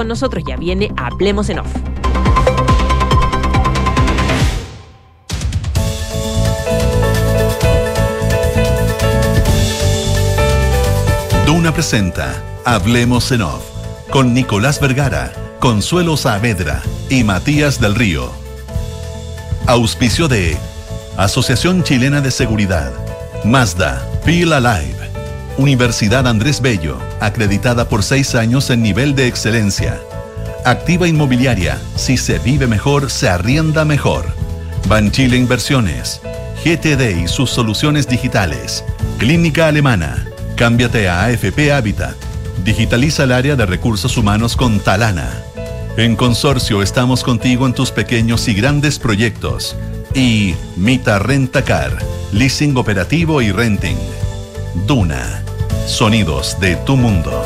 [0.00, 1.68] con nosotros, ya viene Hablemos en Off.
[11.44, 13.62] Duna presenta Hablemos en Off
[14.10, 16.80] con Nicolás Vergara, Consuelo Saavedra
[17.10, 18.30] y Matías del Río.
[19.66, 20.56] Auspicio de
[21.18, 22.90] Asociación Chilena de Seguridad,
[23.44, 25.09] Mazda, Feel Alive,
[25.60, 30.00] Universidad Andrés Bello, acreditada por seis años en nivel de excelencia.
[30.64, 34.24] Activa Inmobiliaria, si se vive mejor, se arrienda mejor.
[34.88, 36.22] Banchile Inversiones,
[36.64, 38.82] GTD y sus soluciones digitales.
[39.18, 40.26] Clínica Alemana,
[40.56, 42.16] cámbiate a AFP Habitat.
[42.64, 45.30] Digitaliza el área de recursos humanos con Talana.
[45.98, 49.76] En Consorcio estamos contigo en tus pequeños y grandes proyectos.
[50.14, 51.98] Y Mita Renta Car,
[52.32, 53.98] leasing operativo y renting.
[54.86, 55.42] Duna,
[55.86, 57.44] sonidos de tu mundo.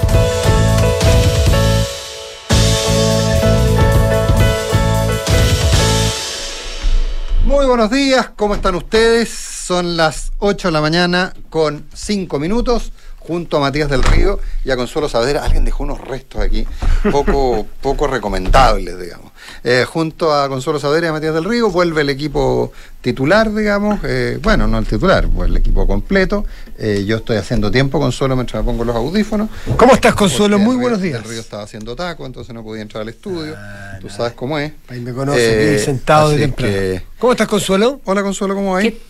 [7.44, 9.30] Muy buenos días, ¿cómo están ustedes?
[9.30, 12.92] Son las 8 de la mañana con 5 minutos
[13.26, 15.42] junto a Matías del Río y a Consuelo Saavedra.
[15.44, 16.66] Alguien dejó unos restos aquí,
[17.10, 19.32] poco, poco recomendables, digamos.
[19.62, 24.00] Eh, junto a Consuelo Saavedra y a Matías del Río vuelve el equipo titular, digamos.
[24.04, 26.44] eh, bueno, no el titular, pues el equipo completo.
[26.78, 29.48] Eh, yo estoy haciendo tiempo, Consuelo, mientras me pongo los audífonos.
[29.76, 30.58] ¿Cómo estás, Consuelo?
[30.58, 31.22] Muy buenos días.
[31.22, 33.54] El Río estaba haciendo taco, entonces no podía entrar al estudio.
[34.00, 34.72] Tú sabes cómo es.
[34.88, 36.72] Ahí me conoce, Eh, aquí sentado de temprano.
[36.72, 38.00] que- ¿Cómo estás, Consuelo?
[38.04, 38.80] Hola, Consuelo, ¿cómo va?
[38.82, 39.00] ¿Qué-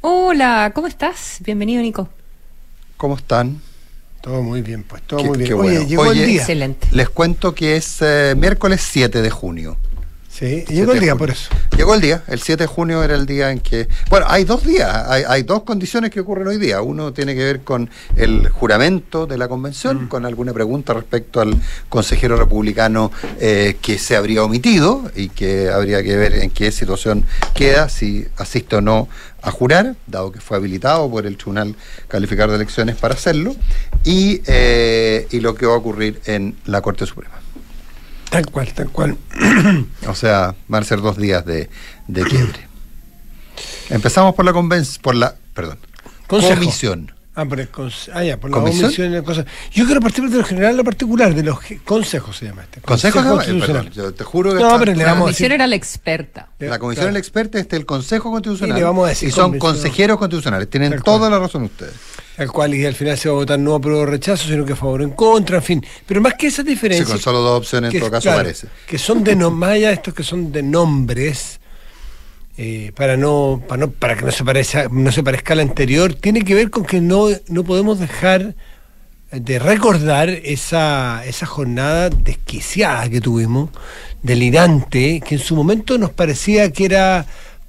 [0.00, 1.38] Hola, ¿cómo estás?
[1.40, 2.08] Bienvenido, Nico.
[2.96, 3.60] ¿Cómo están?
[4.20, 5.48] Todo muy bien, pues, todo Qué- muy bien.
[5.48, 5.88] qué Oye, bueno.
[5.88, 6.40] llegó Oye, el día.
[6.40, 6.88] Excelente.
[6.92, 9.76] Les cuento que es eh, miércoles 7 de junio.
[10.38, 11.18] Sí, 7 llegó el día junio.
[11.18, 11.48] por eso.
[11.78, 13.88] Llegó el día, el 7 de junio era el día en que...
[14.10, 16.82] Bueno, hay dos días, hay, hay dos condiciones que ocurren hoy día.
[16.82, 20.08] Uno tiene que ver con el juramento de la convención, Mm.
[20.08, 21.56] con alguna pregunta respecto al
[21.88, 27.24] consejero republicano eh, que se habría omitido y que habría que ver en qué situación
[27.54, 29.08] queda, si asiste o no
[29.42, 31.76] a jurar, dado que fue habilitado por el Tribunal
[32.08, 33.54] Calificador de Elecciones para hacerlo,
[34.04, 37.45] y, eh, y lo que va a ocurrir en la Corte Suprema.
[38.36, 39.16] Tal cual, tal cual.
[40.08, 41.70] O sea, van a ser dos días de,
[42.06, 42.68] de quiebre.
[43.88, 45.78] Empezamos por la convención, por la, perdón,
[46.26, 46.54] Consejo.
[46.60, 47.15] comisión.
[47.38, 47.68] Ah, por, el
[48.14, 48.82] ah, ya, por la ¿Comisión?
[48.84, 49.44] comisión y la cosa.
[49.70, 52.80] Yo quiero partir de lo general a lo particular, de los consejos se llama este.
[52.80, 53.34] Consejo, se llama?
[53.34, 53.84] Eh, Constitucional.
[53.88, 55.66] perdón, yo te juro que No, está- pero le La vamos a comisión decir- era
[55.66, 56.48] la experta.
[56.58, 57.12] la comisión Claro.
[57.12, 60.16] del experto este es el Consejo Constitucional Y le vamos a decir y son consejeros
[60.18, 60.70] constitucionales.
[60.70, 61.30] Tienen Tal toda cual.
[61.32, 61.92] la razón ustedes.
[62.38, 64.72] Al cual y al final se va a votar no apruebo o rechazo, sino que
[64.72, 65.86] a favor o en contra, en fin.
[66.06, 67.04] Pero más que esa Sí, diferencia.
[67.06, 68.68] con solo dos opciones en todo caso claro, parece.
[68.86, 71.60] Que son de no, más allá de estos que son de nombres,
[72.58, 76.14] eh, para no, para no, para que no se parezca, no se parezca al anterior,
[76.14, 78.54] tiene que ver con que no, no podemos dejar
[79.32, 83.70] de recordar esa, esa jornada desquiciada que tuvimos,
[84.22, 87.26] delirante, que en su momento nos parecía que era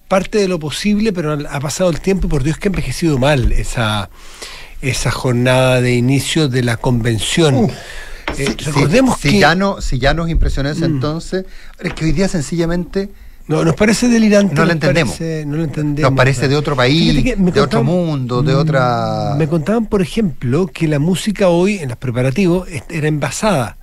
[0.07, 3.17] parte de lo posible, pero ha pasado el tiempo y por Dios que ha envejecido
[3.17, 4.09] mal esa,
[4.81, 7.55] esa jornada de inicio de la convención.
[7.55, 7.71] Uh,
[8.37, 10.95] Eh, Si- si- recordemos si, que ya no, si ya nos impresionó ese Mm.
[10.95, 11.45] entonces,
[11.79, 13.09] es que hoy día sencillamente
[13.47, 14.55] no, nos parece delirante.
[14.55, 15.15] No lo entendemos.
[15.17, 16.11] parece- no lo entendemos.
[16.11, 19.35] nos parece de otro país, de otro mundo, de Mm, otra...
[19.37, 23.77] Me contaban, por ejemplo, que la música hoy en los preparativos era envasada.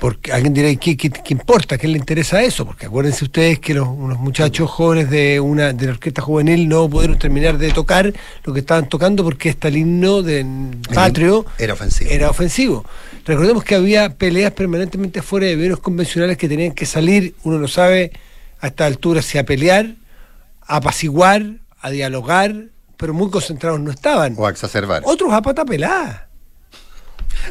[0.00, 1.76] Porque alguien dirá, ¿qué, qué, qué importa?
[1.76, 2.64] ¿Qué le interesa eso?
[2.64, 6.88] Porque acuérdense ustedes que los, unos muchachos jóvenes de una de la orquesta juvenil no
[6.88, 8.12] pudieron terminar de tocar
[8.44, 10.46] lo que estaban tocando porque este el himno de
[10.94, 12.10] patrio Era ofensivo.
[12.12, 12.84] era ofensivo.
[13.26, 17.66] Recordemos que había peleas permanentemente fuera de eventos convencionales que tenían que salir, uno no
[17.66, 18.12] sabe
[18.60, 19.94] a esta altura si a pelear,
[20.62, 21.42] a apaciguar,
[21.80, 22.54] a dialogar,
[22.96, 24.34] pero muy concentrados no estaban.
[24.36, 25.02] O a exacerbar.
[25.04, 26.28] Otros a pata pelada.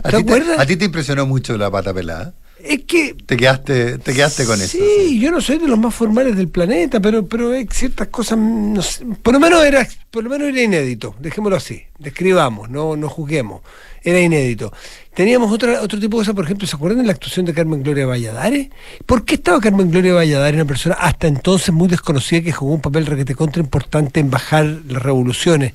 [0.03, 0.59] ¿A ¿Te ti te, acuerdas?
[0.59, 2.33] a ti te impresionó mucho la pata pelada?
[2.63, 4.77] Es que Te quedaste, te quedaste con eso.
[4.77, 8.37] Sí, yo no soy de los más formales del planeta, pero pero hay ciertas cosas,
[8.37, 12.95] no sé, por lo menos era por lo menos era inédito, dejémoslo así, describamos, no
[12.95, 13.61] no juzguemos,
[14.03, 14.73] era inédito.
[15.13, 17.83] Teníamos otra, otro tipo de cosas, por ejemplo, ¿se acuerdan de la actuación de Carmen
[17.83, 18.69] Gloria Valladares?
[19.05, 22.81] ¿Por qué estaba Carmen Gloria Valladares, una persona hasta entonces muy desconocida que jugó un
[22.81, 25.73] papel requete contra importante en bajar las revoluciones?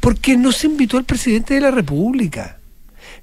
[0.00, 2.59] Porque no se invitó al presidente de la República.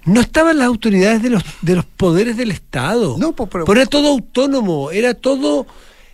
[0.07, 3.15] No estaban las autoridades de los, de los poderes del Estado.
[3.19, 5.68] No, po- pero- Pero era todo autónomo, era todo,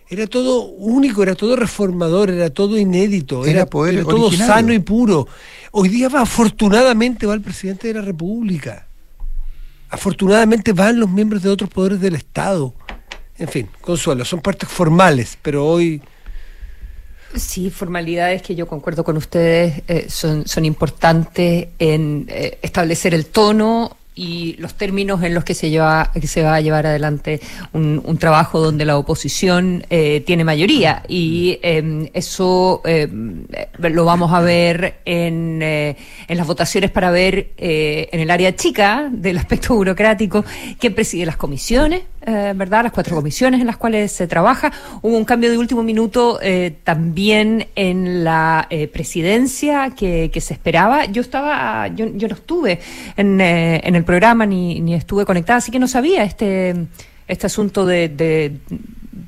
[0.10, 4.54] era todo único, era todo reformador, era todo inédito, Era era, poder era todo originario.
[4.54, 5.28] sano y puro.
[5.72, 8.88] Hoy día va, afortunadamente va el presidente de la República.
[9.90, 12.74] Afortunadamente van los miembros de otros poderes del Estado.
[13.38, 16.02] En fin, consuelo, son partes formales, pero hoy
[17.36, 23.26] Sí, formalidades que yo concuerdo con ustedes eh, son, son importantes en eh, establecer el
[23.26, 27.40] tono y los términos en los que se lleva que se va a llevar adelante
[27.74, 31.04] un, un trabajo donde la oposición eh, tiene mayoría.
[31.08, 33.08] Y eh, eso eh,
[33.80, 35.98] lo vamos a ver en, eh,
[36.28, 40.46] en las votaciones para ver en el área chica del aspecto burocrático
[40.80, 44.72] quién preside las comisiones eh, verdad las cuatro comisiones en las cuales se trabaja
[45.02, 50.54] hubo un cambio de último minuto eh, también en la eh, presidencia que, que se
[50.54, 52.80] esperaba yo estaba yo, yo no estuve
[53.18, 56.76] en, eh, en el programa ni, ni estuve conectada, así que no sabía este,
[57.28, 58.58] este asunto de, de-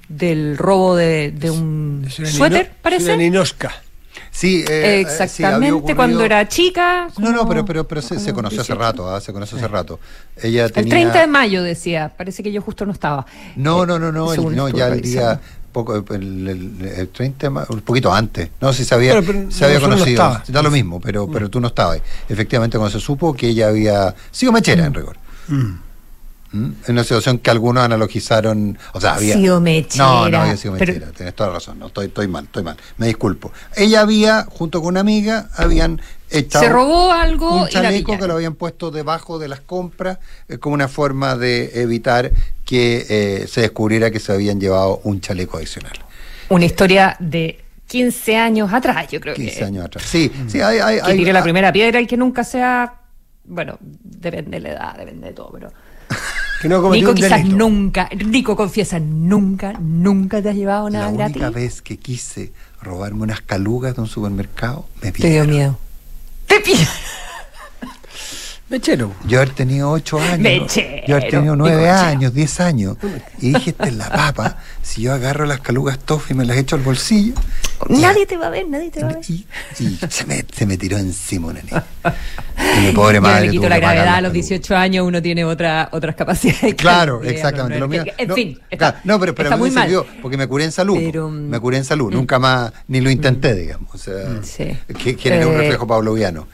[0.08, 3.06] del robo de, de un suéter, parece.
[3.14, 3.72] Una ninosca.
[4.38, 7.08] Sí, eh, eh, sí, Exactamente, cuando era chica.
[7.20, 8.76] No, no, pero, pero, pero se, conoció hace 18.
[8.76, 9.98] rato, ah, se conoció hace rato.
[10.42, 10.90] Ella El tenía...
[10.92, 13.26] 30 de mayo decía, parece que yo justo no estaba.
[13.56, 15.40] No, Eh, no, no, no, el- no ya el día
[15.72, 18.50] poco el, el- el 30 de ma- un poquito antes.
[18.60, 20.24] No, si se había, Pero, pero se había nosotros no conocido.
[20.28, 20.44] estaba.
[20.48, 22.02] da lo mismo, pero, pero tú no estabas.
[22.28, 25.16] Efectivamente, cuando se supo que ella había sido mechera en rigor.
[25.48, 25.85] ¿Mm?
[26.54, 30.76] En una situación que algunos analogizaron, o sea, había Sido mechera, No, no había sido
[30.78, 33.52] pero- mechera, tienes toda la razón, no, estoy, estoy mal, estoy mal, me disculpo.
[33.76, 38.18] Ella había, junto con una amiga, habían echado Se robó algo un y la chaleco
[38.18, 42.32] que lo habían puesto debajo de las compras eh, como una forma de evitar
[42.64, 45.94] que eh, se descubriera que se habían llevado un chaleco adicional.
[46.50, 49.64] Una historia de 15 años atrás, yo creo 15 que.
[49.66, 50.06] años atrás.
[50.08, 53.02] Sí, sí, hay, hay, Que tire la primera piedra y que nunca sea.
[53.44, 55.72] Bueno, depende de la edad, depende de todo, pero.
[56.66, 57.56] Que no Nico un quizás delito.
[57.58, 61.54] nunca, Nico confiesa, nunca, nunca te has llevado La nada única gratis.
[61.54, 62.52] vez que quise
[62.82, 65.50] robarme unas calugas de un supermercado, me Te dio pillaron.
[65.52, 65.80] miedo.
[66.48, 66.88] Te pillaron.
[68.68, 69.12] Mechero.
[69.28, 70.40] Yo haber tenido 8 años.
[70.40, 72.02] Mechero, Yo haber tenido 9 Nicolás.
[72.04, 72.98] años, 10 años.
[73.40, 74.58] Y dije, esta es la papa.
[74.82, 77.36] Si yo agarro las calugas toffee y me las echo al bolsillo.
[77.90, 79.22] Nadie te va a ver, nadie te va a ver.
[79.30, 79.46] Y,
[79.80, 81.84] y se, me, se me tiró encima una niña.
[82.78, 83.46] Y mi pobre madre.
[83.48, 84.34] le quito la gravedad a los calugas.
[84.50, 86.76] 18 años, uno tiene otra, otras capacidades.
[86.76, 87.80] Claro, que- exactamente.
[87.80, 89.76] Lo mío- en no, fin, está, claro, no, pero, pero está a mí muy me
[89.76, 89.84] mal.
[89.88, 90.98] sirvió porque me curé en salud.
[90.98, 92.12] Pero, mm, me curé en salud.
[92.12, 93.94] Nunca más ni lo intenté, digamos.
[93.94, 94.76] O sea, Sí.
[95.04, 96.48] que, que era un Eh, reflejo pavloviano.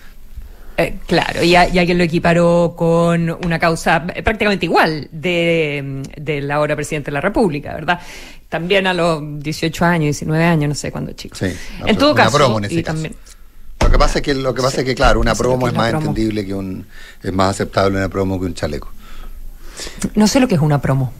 [0.78, 6.02] Eh, claro, y, a- y alguien lo equiparó con una causa eh, prácticamente igual de,
[6.18, 8.00] de la ahora presidente de la República, ¿verdad?
[8.50, 11.38] También a los 18 años, 19 años, no sé cuándo, chicos.
[11.40, 11.48] Sí,
[11.86, 12.94] en todo una caso, promo en ese y caso.
[12.96, 13.16] también,
[13.84, 15.78] Lo que pasa es que, lo que, pasa es que claro, una promo es es
[15.78, 16.08] más promo.
[16.08, 16.86] entendible que un.
[17.22, 18.90] Es más aceptable una promo que un chaleco.
[20.16, 21.12] no sé lo que es una promo.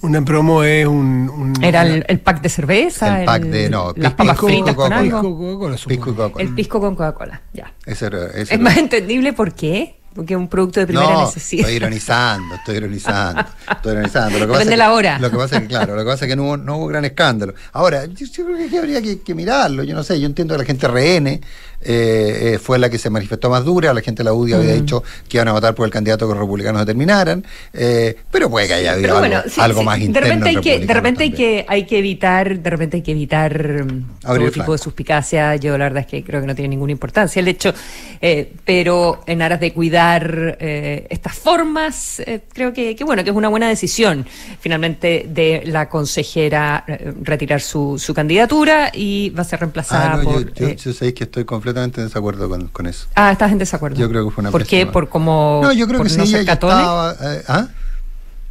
[0.00, 1.28] Una promo es un.
[1.28, 4.74] un- Era el, el pack de cerveza, El pack de- no, las pisco, papas fritas
[4.74, 4.98] con Coca-Cola.
[4.98, 6.44] algo, Pisco, Coca-Cola, Coca-Cola.
[6.44, 7.72] el pisco con Coca-Cola, ya.
[7.84, 11.24] Ese ese Es era- más entendible por qué, porque es un producto de primera no,
[11.26, 11.62] necesidad.
[11.62, 14.38] Estoy ironizando, estoy ironizando, estoy ironizando.
[14.38, 15.18] Lo que pasa Depende que- la hora.
[15.18, 16.86] Lo que pasa es que, claro, lo que pasa es que no hubo, no hubo
[16.86, 17.54] gran escándalo.
[17.72, 19.82] Ahora, yo, yo creo que habría que, que mirarlo.
[19.82, 21.40] Yo no sé, yo entiendo que la gente RN
[21.80, 23.94] eh, eh, fue la que se manifestó más dura.
[23.94, 26.32] La gente de la UDI había dicho que iban a votar por el candidato que
[26.34, 27.44] los republicanos determinaran.
[27.72, 30.28] eh, pero puede que haya habido algo, bueno, sí, algo sí, más de interno.
[30.28, 33.84] repente hay que de repente hay que hay que evitar de repente hay que evitar
[33.84, 36.68] mm, todo Abrir tipo de suspicacia yo la verdad es que creo que no tiene
[36.68, 37.72] ninguna importancia el hecho
[38.20, 42.22] eh, pero en aras de cuidar eh, estas formas
[42.52, 44.26] creo que, que bueno que es una buena decisión
[44.60, 46.84] finalmente de la consejera
[47.22, 50.76] retirar su, su candidatura y va a ser reemplazada Ah, no, yo, por yo, eh,
[50.76, 53.06] yo sabéis que estoy completamente en desacuerdo con, con eso.
[53.14, 55.86] ah estás en desacuerdo Yo creo que fue una ¿por qué por como No, yo
[55.86, 57.16] creo por que sí, no ella ser catones estaba.
[57.20, 57.68] eh, ¿Ah?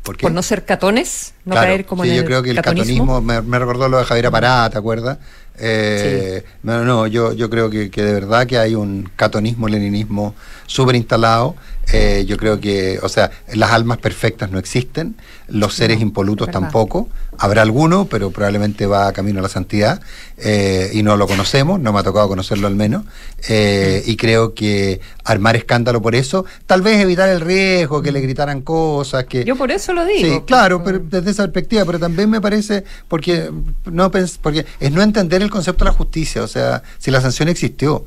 [0.04, 2.52] ¿Por por no ser catones no Claro, caer como sí, en yo el creo que
[2.52, 3.06] el catonismo.
[3.06, 5.18] catonismo me, me recordó lo de Javier Pará, ¿te acuerdas?
[5.60, 10.34] Eh, No, no, yo, yo creo que, que de verdad que hay un catonismo, leninismo
[10.66, 11.56] súper instalado.
[11.92, 15.16] Eh, yo creo que, o sea, las almas perfectas no existen,
[15.48, 17.10] los seres No, impolutos tampoco.
[17.38, 20.02] Habrá alguno, pero probablemente va camino a la santidad
[20.38, 23.04] eh, y no lo conocemos, no me ha tocado conocerlo al menos.
[23.48, 28.22] Eh, y creo que armar escándalo por eso, tal vez evitar el riesgo, que le
[28.22, 29.44] gritaran cosas, que...
[29.44, 30.36] Yo por eso lo digo.
[30.36, 33.52] Sí, claro, pero desde esa perspectiva, pero también me parece, porque
[33.86, 37.22] no pens- porque es no entender el concepto de la justicia, o sea, si la
[37.22, 38.06] sanción existió.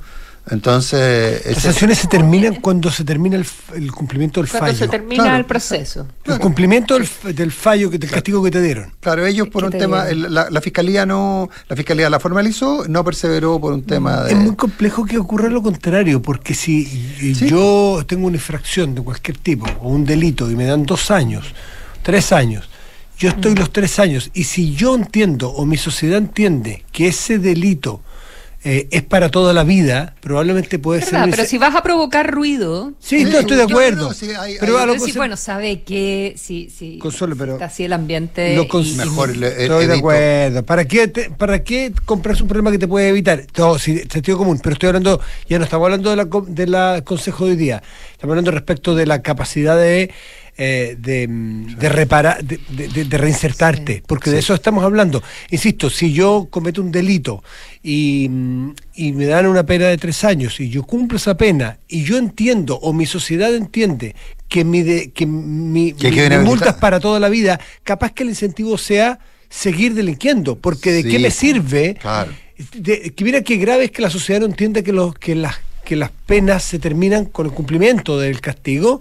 [0.48, 4.78] Entonces, Las ese- sanciones se terminan cuando se termina el, el cumplimiento del Cuando fallo.
[4.78, 5.38] se termina Claro.
[5.38, 6.06] el proceso.
[6.24, 8.92] El cumplimiento del, del fallo, que- del castigo que te dieron.
[9.00, 12.84] claro, ellos por ¿Qué un te tema, la, la fiscalía no, la fiscalía la formalizó,
[12.88, 16.84] no perseveró por un tema de Es muy complejo que ocurra lo contrario, porque si
[16.84, 17.48] Sí.
[17.48, 21.46] yo tengo una infracción de cualquier tipo o un delito y me dan dos años,
[22.02, 22.68] tres años,
[23.18, 27.38] yo estoy los tres años y si yo entiendo o mi sociedad entiende que ese
[27.38, 28.00] delito
[28.62, 31.22] eh, es para toda la vida, probablemente puede ¿Verdad?
[31.24, 31.30] ser...
[31.30, 34.08] Pero si vas a provocar ruido, Sí, no, Sí, estoy de no, no, acuerdo.
[34.08, 37.34] no, sí, hay- pero hay- a lo Pero sí, bueno, sabe que si, si, Consuelo,
[37.36, 38.54] pero está así el ambiente.
[38.54, 40.62] lo cons- y- Mejor Estoy de acuerdo.
[40.64, 43.46] ¿Para qué, te- ¿Para qué comprarse un problema que te puede evitar?
[43.50, 44.60] Todo, sí, sentido común.
[44.62, 47.56] Pero estoy hablando, ya no estamos hablando de la, co- de la consejo de hoy
[47.56, 47.82] día.
[48.12, 50.10] Estamos hablando respecto de la capacidad de,
[50.62, 53.94] eh, de, mm, de reparar, de, de- de- de reinsertarte.
[53.96, 54.02] Sí.
[54.06, 55.22] Porque de eso estamos hablando.
[55.50, 57.42] Insisto, si yo cometo un delito
[57.82, 61.78] y, mm, y me dan una pena de tres años y yo cumplo esa pena
[61.88, 64.14] y yo entiendo o mi sociedad entiende
[64.48, 66.44] que mi, de- que mi, Que mi- quede mi inhabilitado.
[66.44, 71.02] multa es para toda la vida, capaz que el incentivo sea seguir delinquiendo, porque de
[71.04, 72.32] Sí, qué me sirve, claro.
[72.74, 75.56] de- que mira qué grave es que la sociedad no entienda que, los, que, las,
[75.84, 79.00] que las penas se terminan con el cumplimiento del castigo,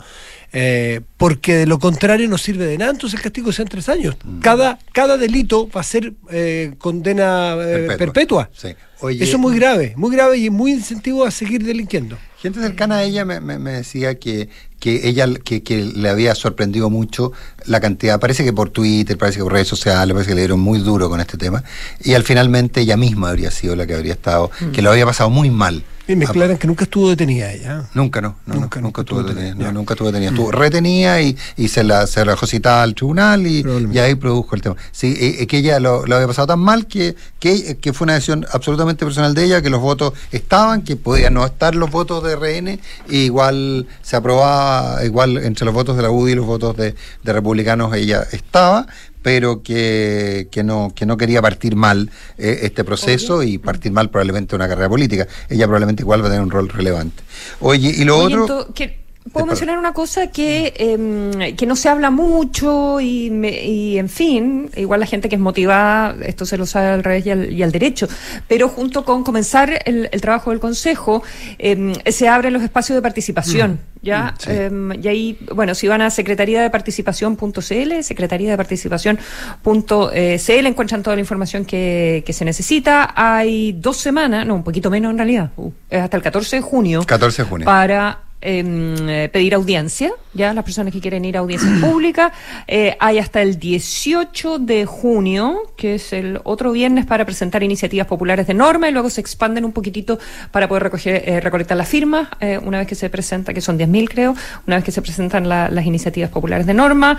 [0.51, 4.15] eh, porque de lo contrario no sirve de nada, entonces el castigo sean tres años.
[4.23, 4.39] Mm.
[4.39, 7.97] Cada, cada delito va a ser eh, condena eh, Perpetua.
[7.97, 8.49] perpetua.
[8.55, 8.69] Sí.
[9.01, 12.17] Oye, Eso es muy grave, muy grave y muy incentivo a seguir delinquiendo.
[12.41, 16.35] Gente cercana a ella me, me- me decía que, que ella que, que le había
[16.35, 17.31] sorprendido mucho
[17.65, 20.59] la cantidad, parece que por Twitter, parece que por redes sociales, parece que le dieron
[20.59, 21.63] muy duro con este tema,
[22.03, 25.29] y al finalmente ella misma habría sido la que habría estado, que lo había pasado
[25.29, 25.83] muy mal.
[26.09, 27.83] Y me Ah, aclaran que nunca estuvo detenida ella.
[27.93, 31.21] Nunca, no, no, Nunca, nunca, nunca estuvo detenida, detenida, no, nunca estuvo detenida, estuvo retenida
[31.21, 33.63] y, y se la se la dejó citada al tribunal y,
[33.93, 34.75] y ahí produjo el tema.
[34.91, 38.05] Sí, eh, eh, que ella lo, lo había pasado tan mal que, que, que fue
[38.05, 41.91] una decisión absolutamente personal de ella, que los votos estaban, que podían no estar los
[41.91, 46.35] votos de RN, y igual se aprobaba, igual entre los votos de la UDI y
[46.35, 48.87] los votos de, de republicanos ella estaba,
[49.21, 54.09] pero que, que no que no quería partir mal eh, este proceso y partir mal
[54.09, 55.27] probablemente una carrera política.
[55.49, 57.23] Ella probablemente igual va a tener un rol relevante.
[57.59, 58.47] Oye, y lo Oye, otro...
[58.67, 59.08] ento- que- Perdón.
[59.33, 64.09] Puedo mencionar una cosa que, em, que no se habla mucho y, me- y, en
[64.09, 67.53] fin, igual la gente que es motivada, esto se lo sabe al revés y al,
[67.53, 68.07] y al derecho,
[68.47, 71.21] pero junto con comenzar el, el trabajo del Consejo,
[71.59, 73.79] em, se abren los espacios de participación.
[74.01, 74.31] ¿ya?
[74.31, 74.49] Mm, sí.
[74.51, 81.15] Em, y ahí, bueno, si van a secretaría de participación.cl, secretaría de participación.cl, encuentran toda
[81.15, 83.13] la información que, que se necesita.
[83.15, 87.03] Hay dos semanas, no, un poquito menos en realidad, uh, hasta el 14 de junio
[87.05, 87.65] 14 de junio.
[87.65, 92.31] para eh, pedir audiencia, ya las personas que quieren ir a audiencia pública.
[92.67, 98.08] Eh, hay hasta el 18 de junio, que es el otro viernes, para presentar iniciativas
[98.08, 100.19] populares de norma y luego se expanden un poquitito
[100.51, 103.77] para poder recoger, eh, recolectar las firmas eh, una vez que se presenta, que son
[103.77, 104.36] 10.000 creo,
[104.67, 107.17] una vez que se presentan la- las iniciativas populares de norma.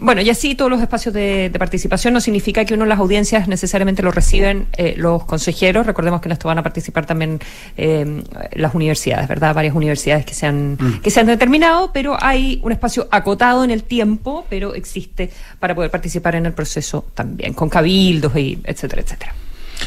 [0.00, 3.48] Bueno, y así todos los espacios de, de participación no significa que uno las audiencias
[3.48, 4.66] necesariamente lo reciben
[4.96, 5.86] los consejeros.
[5.86, 7.40] Recordemos que en esto van a participar también
[7.76, 9.54] las universidades, ¿verdad?
[9.54, 13.70] Varias universidades que se han, que se han determinado, pero hay un espacio acotado en
[13.70, 19.02] el tiempo, pero existe para poder participar en el proceso también, con cabildos y etcétera,
[19.02, 19.34] etcétera.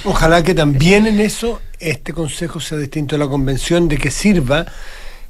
[0.04, 4.66] Ojalá que también en eso este consejo sea distinto a la convención, de que sirva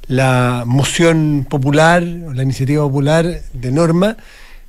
[0.06, 4.16] la moción popular, la iniciativa popular de norma,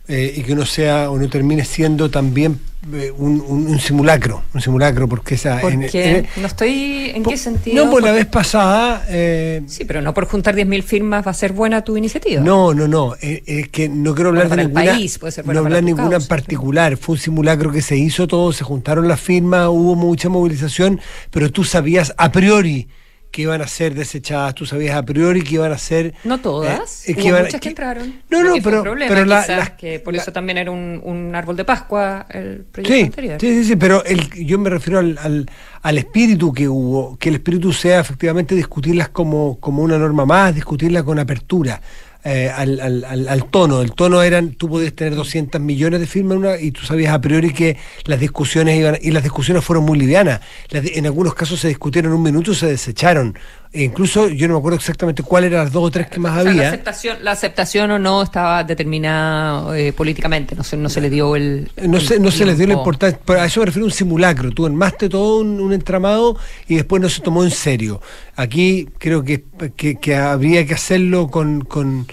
[0.09, 2.59] eh, y que no sea o no termine siendo también
[2.93, 5.61] eh, un, un- un simulacro, un simulacro, porque esa...
[5.61, 7.85] en- Porque en- no estoy en qué sentido.
[7.85, 9.05] No, pues la vez pasada...
[9.09, 12.41] eh, Sí, pero no por juntar 10.000 firmas va a ser buena tu iniciativa.
[12.41, 13.15] No, no, no.
[13.21, 14.91] eh, Es que no quiero hablar Bueno, de ninguna.
[14.93, 16.97] país puede ser no hablar ninguna en particular.
[16.97, 20.99] Fue un simulacro que se hizo todo, se juntaron las firmas, hubo mucha movilización,
[21.31, 22.87] pero tú sabías a priori
[23.31, 26.15] que iban a ser desechadas, tú sabías a priori que iban a ser.
[26.23, 28.21] No todas, eh, hubo iban a- muchas que, entraron.
[28.29, 30.99] No, no, Que pero, problema, pero la- quizás, que por la- eso también era un,
[31.03, 33.37] un árbol de Pascua el proyecto Sí, anterior.
[33.39, 35.49] sí, sí, sí, pero el, yo me refiero al, al,
[35.81, 40.55] al espíritu que hubo, que el espíritu sea efectivamente discutirlas como, como una norma más,
[40.55, 41.79] discutirla con apertura.
[42.23, 43.81] Eh, al, al, al, al tono.
[43.81, 47.21] El tono eran, tú podías tener 200 millones de firmas una, y tú sabías a
[47.21, 50.41] priori que las discusiones iban, y las discusiones fueron muy livianas.
[50.69, 53.37] Las en algunos casos se discutieron un minuto y se desecharon.
[53.71, 56.31] E incluso yo no me acuerdo exactamente cuáles eran las dos o tres que más
[56.31, 56.67] O sea, la, había.
[56.69, 61.35] aceptación, la aceptación o no estaba determinada eh, políticamente, no se, no se le dio
[61.35, 61.69] el.
[61.83, 63.89] No se, no el se les dio la importancia, pero a eso me refiero a
[63.89, 64.49] un simulacro.
[64.49, 66.35] Tú armaste todo un, un entramado
[66.67, 68.01] y después no se tomó en serio.
[68.35, 69.43] Aquí creo que,
[69.75, 72.07] que, que habría que hacerlo con, con,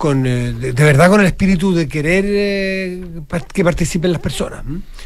[0.00, 3.04] con eh, de, de verdad con el espíritu de querer eh,
[3.52, 4.64] que participen las personas.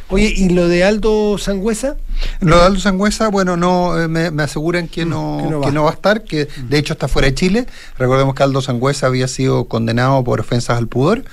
[0.09, 1.97] Oye, ¿y lo de Aldo Sangüesa?
[2.39, 5.67] Lo de Aldo Sangüesa, bueno, no eh, me, me aseguran que no, que no que
[5.67, 5.73] va.
[5.73, 7.67] no va a estar, que de hecho está fuera de Chile.
[7.99, 11.25] Recordemos que Aldo Sangüesa había sido condenado por ofensas al pudor.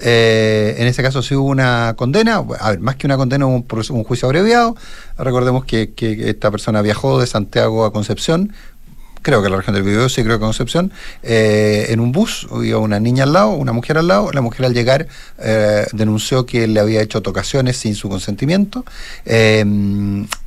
[0.00, 3.56] Eh, en ese caso sí hubo una condena, a ver, más que una condena, hubo
[3.56, 4.76] un, un juicio abreviado.
[5.18, 8.52] Recordemos que, que esta persona viajó de Santiago a Concepción,
[9.28, 10.90] creo que la región del Biobío, sí creo que Concepción,
[11.22, 14.64] eh, en un bus, había una niña al lado, una mujer al lado, la mujer
[14.64, 15.06] al llegar
[15.38, 18.86] eh, denunció que le había hecho tocaciones sin su consentimiento,
[19.26, 19.66] eh,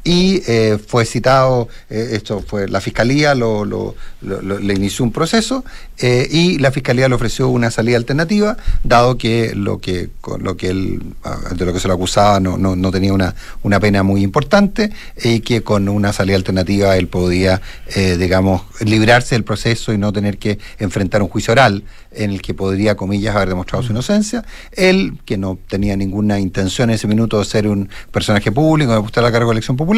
[0.03, 5.05] y eh, fue citado, eh, esto fue, la fiscalía lo, lo- lo- lo- le inició
[5.05, 5.63] un proceso
[6.00, 10.70] eh, y la fiscalía le ofreció una salida alternativa, dado que lo que, lo que
[10.70, 14.01] él, ah, de lo que se lo acusaba no, no, no tenía una, una pena
[14.03, 14.91] muy importante
[15.24, 17.62] y que con una salida alternativa él podía,
[18.17, 22.53] digamos, librarse del proceso y no tener que enfrentar un juicio oral en el que
[22.53, 24.43] podría, comillas, haber demostrado su inocencia.
[24.74, 28.98] Él, que no tenía ninguna intención en ese minuto de ser un personaje público, de
[29.00, 29.90] buscar a cargo de elección popular,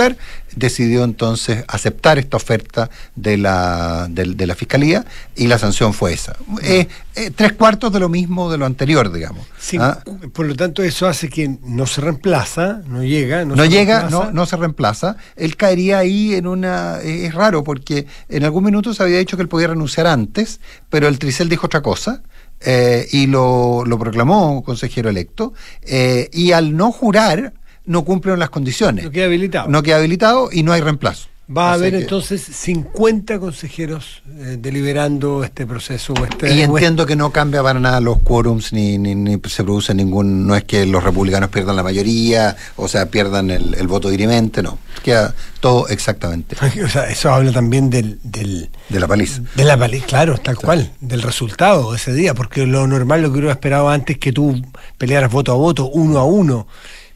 [0.56, 6.14] decidió entonces aceptar esta oferta de la, del- de, la fiscalía y la sanción fue
[6.14, 6.36] esa.
[6.62, 9.46] Eh, eh, tres cuartos de lo mismo de lo anterior, digamos.
[9.60, 10.00] Sí, ¿ah?
[10.34, 13.46] Por lo tanto, eso hace que no se reemplaza, no llega.
[13.46, 14.26] No, no se llega, reemplaza.
[14.26, 15.18] no, no se reemplaza.
[15.36, 17.00] Él caería ahí en una.
[17.02, 20.60] eh, Es raro porque en algún minuto se había dicho que él podía renunciar antes,
[20.90, 22.22] pero el Tricel dijo otra cosa.
[22.66, 25.54] eh, y lo, lo proclamó consejero electo.
[25.82, 27.54] eh, y al no jurar,
[27.86, 29.04] no cumplen las condiciones.
[29.06, 29.70] No queda habilitado.
[29.70, 31.28] No queda habilitado y no hay reemplazo.
[31.56, 36.14] Va a Así haber que- entonces 50 consejeros eh, deliberando este proceso.
[36.24, 39.62] este- Y o entiendo que no cambia para nada los quórums ni, ni, ni se
[39.66, 40.48] produce ningún.
[40.48, 44.64] No es que los republicanos pierdan la mayoría, o sea, pierdan el, el voto dirimente,
[44.64, 44.78] no.
[45.04, 49.42] Queda todo exactamente este- O sea, eso habla también del, del, de la paliza.
[49.54, 53.34] de la pali- claro, tal cual, del resultado de ese día, porque lo normal, lo
[53.34, 54.62] que uno esperaba antes que tú
[54.98, 56.68] pelearas voto a voto, uno a uno,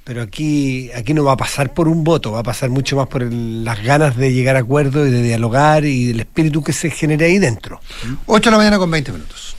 [0.08, 3.08] pero aquí, aquí no va a pasar por un voto, va a pasar mucho más
[3.08, 6.72] por el- las ganas de llegar a acuerdo y de dialogar y del espíritu que
[6.72, 7.82] se genera ahí dentro.
[8.26, 9.57] 8 de la mañana con 20 minutos.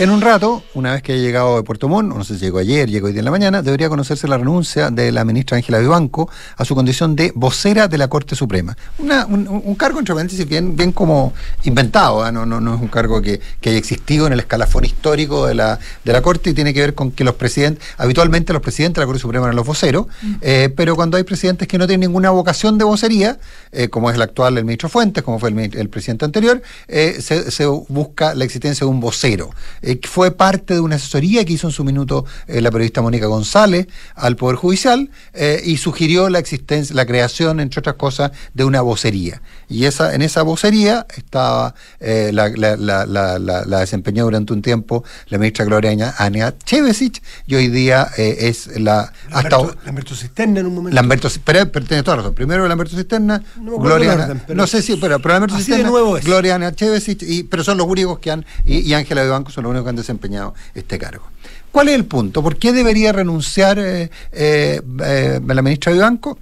[0.00, 2.56] En un rato, una vez que haya llegado de Puerto Montt, no sé si llegó
[2.56, 5.78] ayer, llegó hoy día en la mañana, debería conocerse la renuncia de la ministra Ángela
[5.78, 8.74] Vivanco a su condición de vocera de la Corte Suprema.
[8.98, 12.32] Una- un, un cargo, entre paréntesis, bien, bien como inventado, ¿ah?
[12.32, 15.54] no, no, no es un cargo que, que haya existido en el escalafón histórico de
[15.54, 18.94] la, de la Corte y tiene que ver con que los presidentes, habitualmente los presidentes
[18.94, 20.06] de la Corte Suprema eran los voceros,
[20.40, 23.38] eh, pero cuando hay presidentes que no tienen ninguna vocación de vocería,
[23.70, 27.50] eh, como es el actual el ministro Fuentes, como fue el, presidente anterior, eh, se,
[27.50, 29.50] se busca la existencia de un vocero.
[29.90, 33.26] Eh, fue parte de una asesoría que hizo en su minuto eh, la periodista Mónica
[33.26, 38.64] González al Poder Judicial eh, y sugirió la existencia, la creación, entre otras cosas, de
[38.64, 39.42] una vocería.
[39.68, 44.62] Y esa, en esa vocería estaba, la, la, la, la, la- la desempeñó durante un
[44.62, 49.12] tiempo la ministra Gloria Ania Chevesic y hoy día es la...
[49.30, 50.94] hasta Lamberto, Lamberto Cisterna en un momento.
[50.94, 52.34] Lamberto, pero, pero tiene toda razón.
[52.34, 55.90] Primero Lamberto Cisterna, No Gloria, orden, pero no sé si, pero, pero Lamberto de Cisterna.
[56.24, 59.64] Gloria Ana Chevesic, y, pero son los únicos que han, y y Ángela Vivanco son
[59.64, 61.24] los únicos que han desempeñado este cargo.
[61.70, 62.42] ¿Cuál es el punto?
[62.42, 66.38] ¿Por qué debería renunciar eh, eh, eh, la ministra Vivanco?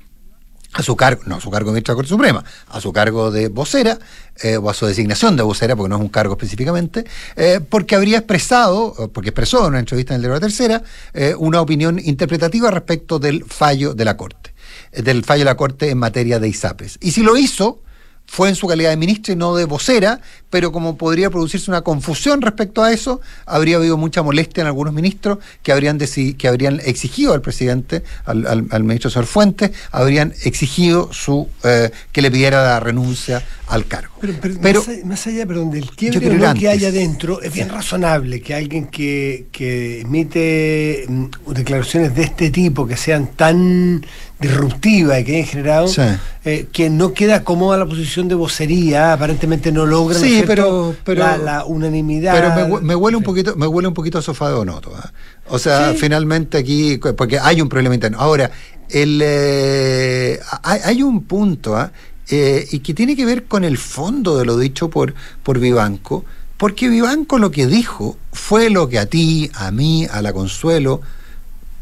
[0.75, 2.93] a su cargo, no a su cargo de ministra de la Corte Suprema, a su
[2.93, 3.99] cargo de vocera,
[4.61, 7.07] o a su designación de vocera, porque no es un cargo específicamente,
[7.71, 10.83] porque habría expresado, porque expresó en una entrevista en el de la Tercera,
[11.39, 14.53] una opinión interpretativa respecto del fallo de la Corte,
[14.93, 16.99] del fallo de la Corte en materia de ISAPES.
[17.01, 17.81] Y si lo hizo,
[18.31, 21.81] fue en su calidad de ministra y no de vocera, pero como podría producirse una
[21.81, 26.79] confusión respecto a eso, habría habido mucha molestia en algunos ministros que habrían, que habrían
[26.85, 32.31] exigido al presidente, al, al- al ministro señor Fuentes, habrían exigido su eh, que le
[32.31, 34.15] pidiera la renuncia al cargo.
[34.21, 37.53] Pero, pero Pero- más, allá, más allá, perdón, del quiebre no que haya dentro, es
[37.53, 44.05] bien razonable que alguien que, que emite mm, declaraciones de este tipo, que sean tan
[44.41, 46.03] disruptivas y que hayan generado, Sí.
[46.45, 50.47] eh, que no queda cómoda la posición de vocería, aparentemente no logran Sí, ¿no es
[50.47, 52.33] pero- pero- la, la unanimidad.
[52.35, 54.93] Pero me, hue- me huele un poquito, me huele un poquito a sofá de Onoto.
[55.49, 55.99] O sea, Sí.
[55.99, 58.19] finalmente aquí, porque hay un problema interno.
[58.21, 58.51] Ahora,
[58.91, 61.91] el, eh, hay, hay un punto, ¿ah?
[62.31, 66.25] Eh, y que tiene que ver con el fondo de lo dicho por, por Vivanco,
[66.59, 71.01] porque Vivanco lo que dijo fue lo que a ti, a mí, a la Consuelo,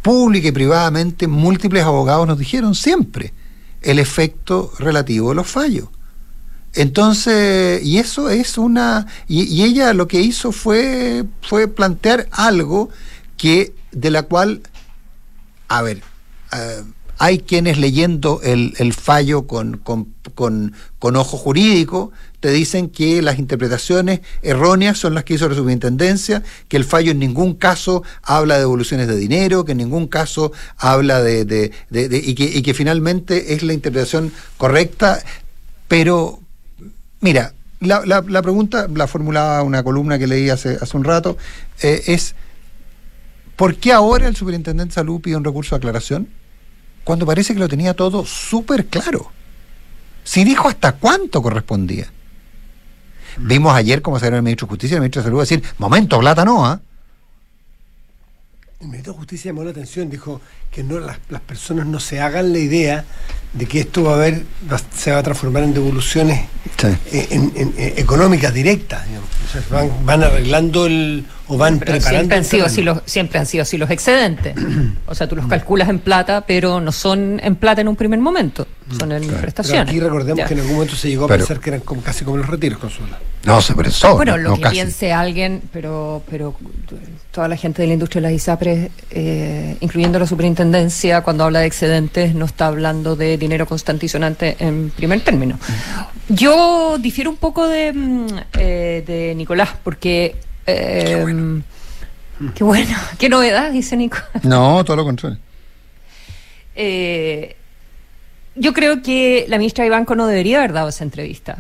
[0.07, 3.33] pública y privadamente, múltiples abogados nos dijeron siempre,
[3.83, 5.89] el efecto relativo de los fallos.
[6.75, 9.09] Entonces, y eso es una.
[9.27, 12.89] Y, ella lo que hizo fue, fue plantear algo
[13.37, 14.63] que, de la cual,
[15.67, 16.03] a ver,
[16.53, 16.85] eh,
[17.19, 19.83] hay quienes leyendo el, fallo con,
[21.01, 26.77] ojo jurídico te dicen que las interpretaciones erróneas son las que hizo la superintendencia, que
[26.77, 31.23] el fallo en ningún caso habla de devoluciones de dinero, que en ningún caso habla
[31.23, 31.73] de...
[31.91, 35.23] y, que, y que finalmente es la interpretación correcta,
[35.89, 36.41] pero
[37.21, 41.37] Mira, la, pregunta la formulaba una columna que leí hace, hace un rato,
[41.83, 42.35] eh, es
[43.57, 46.29] ¿por qué ahora el superintendente de salud pide un recurso de aclaración?
[47.07, 49.31] Cuando parece que lo tenía todo súper claro.
[50.25, 52.09] Si dijo hasta cuánto correspondía.
[53.37, 56.19] Vimos ayer cómo salió el ministro de Justicia y el ministro de Salud decir, momento,
[56.19, 56.81] plata no, ¿ah?".
[58.81, 60.41] El ministro de Justicia llamó la atención, dijo
[60.73, 63.05] que no las, las personas no se hagan la idea
[63.53, 66.89] de que esto va a haber, va- se va a transformar en devoluciones Sí.
[67.13, 69.07] eh, en- en- eh, económicas directas.
[69.47, 72.19] O sea, van, van arreglando el o van Pero preparando.
[72.19, 74.55] siempre han, sido así los, siempre han sido así los excedentes.
[75.07, 78.19] O sea, tú los calculas en plata, pero no son en plata en un primer
[78.19, 78.67] momento,
[78.99, 79.89] son en prestaciones.
[79.89, 80.47] aquí recordemos Ya.
[80.47, 82.47] que en algún momento se llegó a Pero- pensar que eran como, casi como los
[82.49, 83.19] retiros, Consuela.
[83.45, 84.17] No, se eso.
[84.17, 84.75] Bueno, no, lo no, que casi.
[84.75, 86.57] piense alguien, pero, pero
[87.31, 91.61] toda la gente de la industria de las ISAPRES, eh, incluyendo la superintendencia, cuando habla
[91.61, 95.61] de excedentes, no está hablando de dinero constante y sonante en primer término.
[96.29, 98.27] Yo difiero un poco de, mm,
[98.59, 100.35] eh, de Nicolás, porque...
[100.67, 101.63] eh,
[102.55, 104.19] qué bueno, qué novedad, dice Nico.
[104.43, 105.39] No, todo lo contrario.
[106.75, 107.57] Eh,
[108.55, 111.59] yo creo que la ministra de Banco no debería haber dado esa entrevista.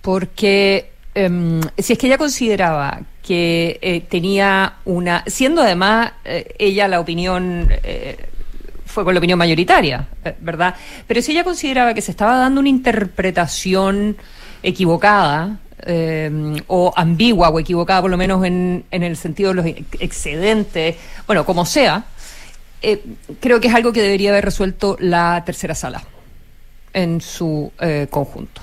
[0.00, 5.22] Porque em, si es que ella consideraba que eh, tenía una.
[5.26, 7.68] Siendo además eh, ella la opinión.
[7.82, 8.28] eh,
[8.84, 10.06] fue con la opinión mayoritaria,
[10.40, 10.74] ¿verdad?
[11.06, 14.18] Pero si ella consideraba que se estaba dando una interpretación
[14.62, 16.30] equivocada eh,
[16.66, 20.96] o ambigua o equivocada, por lo menos en, en el sentido de los ex- excedentes,
[21.26, 22.04] bueno, como sea,
[22.82, 23.02] eh,
[23.40, 26.02] creo que es algo que debería haber resuelto la tercera sala
[26.92, 28.60] en su eh, conjunto.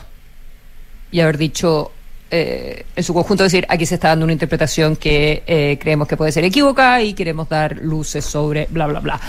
[1.11, 1.91] Y haber dicho
[2.31, 6.15] eh, en su conjunto, decir, aquí se está dando una interpretación que eh, creemos que
[6.17, 9.19] puede ser equívoca y queremos dar luces sobre bla, bla, bla.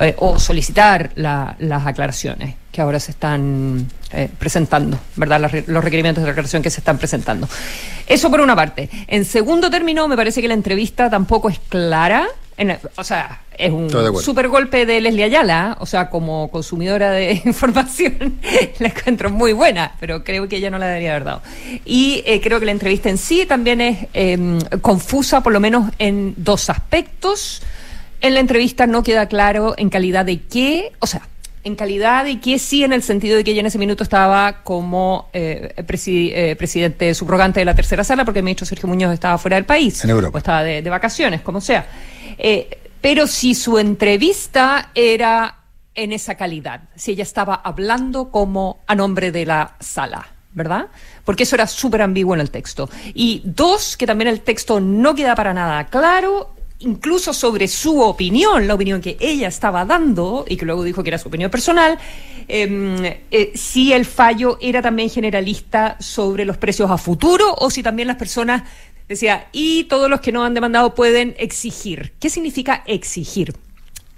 [0.00, 3.88] Eh, o solicitar la- las aclaraciones que ahora se están
[4.38, 5.40] presentando, ¿verdad?
[5.40, 7.48] Las los requerimientos de aclaración que se están presentando.
[8.06, 8.88] Eso por una parte.
[9.06, 12.26] En segundo término, me parece que la entrevista tampoco es clara.
[12.58, 13.88] En o sea, es un
[14.20, 18.38] super golpe de Leslie Ayala, o sea, como consumidora de información,
[18.80, 21.42] la encuentro muy buena, pero creo que ella no la debería haber dado.
[21.84, 25.90] Y eh, creo que la entrevista en sí también es eh, confusa, por lo menos
[26.00, 27.62] en dos aspectos.
[28.20, 31.22] En la entrevista no queda claro en calidad de qué, o sea,
[31.62, 34.62] en calidad de qué sí, en el sentido de que ella en ese minuto estaba
[34.64, 39.12] como eh, presi- eh, presidente subrogante de la tercera sala, porque el ministro Sergio Muñoz
[39.14, 40.02] estaba fuera del país.
[40.02, 40.34] En Europa.
[40.34, 41.86] O estaba de, de vacaciones, como sea.
[42.38, 45.58] Eh, pero si su entrevista era
[45.94, 50.28] en esa calidad, si ella estaba hablando como a nombre de la sala.
[50.50, 50.88] ¿Verdad?
[51.24, 52.88] Porque eso era súper ambiguo en el texto.
[53.14, 58.66] Y dos, que también el texto no queda para nada claro, incluso sobre su opinión,
[58.66, 61.98] la opinión que ella estaba dando, y que luego dijo que era su opinión personal,
[62.46, 67.82] eh, eh, si el fallo era también generalista sobre los precios a futuro o si
[67.82, 68.62] también las personas
[69.08, 72.12] Decía, y todos los que no han demandado pueden exigir.
[72.20, 73.54] ¿Qué significa exigir?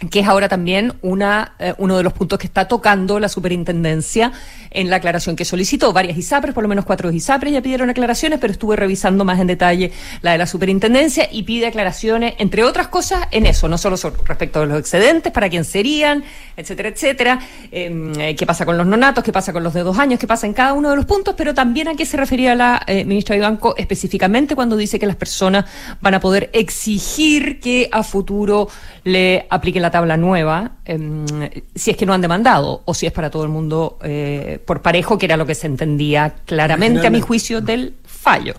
[0.08, 4.32] Que es ahora también una, eh, uno de los puntos que está tocando la superintendencia
[4.70, 5.92] en la aclaración que solicitó.
[5.92, 9.48] Varias ISAPRES, por lo menos cuatro ISAPRES ya pidieron aclaraciones, pero estuve revisando más en
[9.48, 13.96] detalle la de la superintendencia y pide aclaraciones, entre otras cosas, en eso, no solo
[14.24, 16.24] respecto a los excedentes, para quién serían,
[16.56, 20.18] etcétera, etcétera, eh, qué pasa con los nonatos, qué pasa con los de dos años,
[20.18, 22.82] qué pasa en cada uno de los puntos, pero también a qué se refería la
[22.86, 25.64] eh, ministra de Banco específicamente cuando dice que las personas
[26.00, 28.68] van a poder exigir que a futuro
[29.04, 31.26] le apliquen la tabla nueva, em,
[31.74, 34.82] si es que no han demandado o si es para todo el mundo eh, por
[34.82, 38.54] parejo, que era lo que se entendía claramente, a mi juicio, del fallo.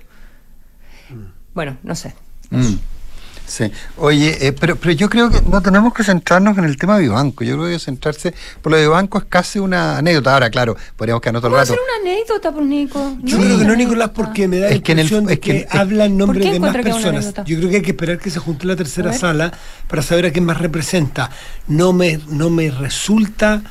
[1.54, 2.14] Bueno, no sé.
[2.50, 2.76] Mm.
[3.52, 3.70] Sí.
[3.98, 7.02] Oye, eh, pero, pero yo creo que no tenemos que centrarnos en el tema de
[7.04, 7.44] Vivanco.
[7.44, 10.34] Yo creo que centrarse por lo de Vivanco es casi una anécdota.
[10.34, 11.74] Ahora, claro, podríamos quedarnos todo el ¿Puedo rato.
[11.74, 13.18] hacer una anécdota, por Nico?
[13.24, 15.34] Yo creo que no, Nicolás, porque me da la Es que en el- impresión de
[15.34, 17.08] es que- que, es habla en nombre ¿Por qué de más es personas.
[17.26, 17.44] anécdota?
[17.46, 19.52] Yo creo que hay que esperar que se junte la A tercera sala
[19.90, 21.30] para saber a quién más representa.
[21.68, 23.64] No me, no me resulta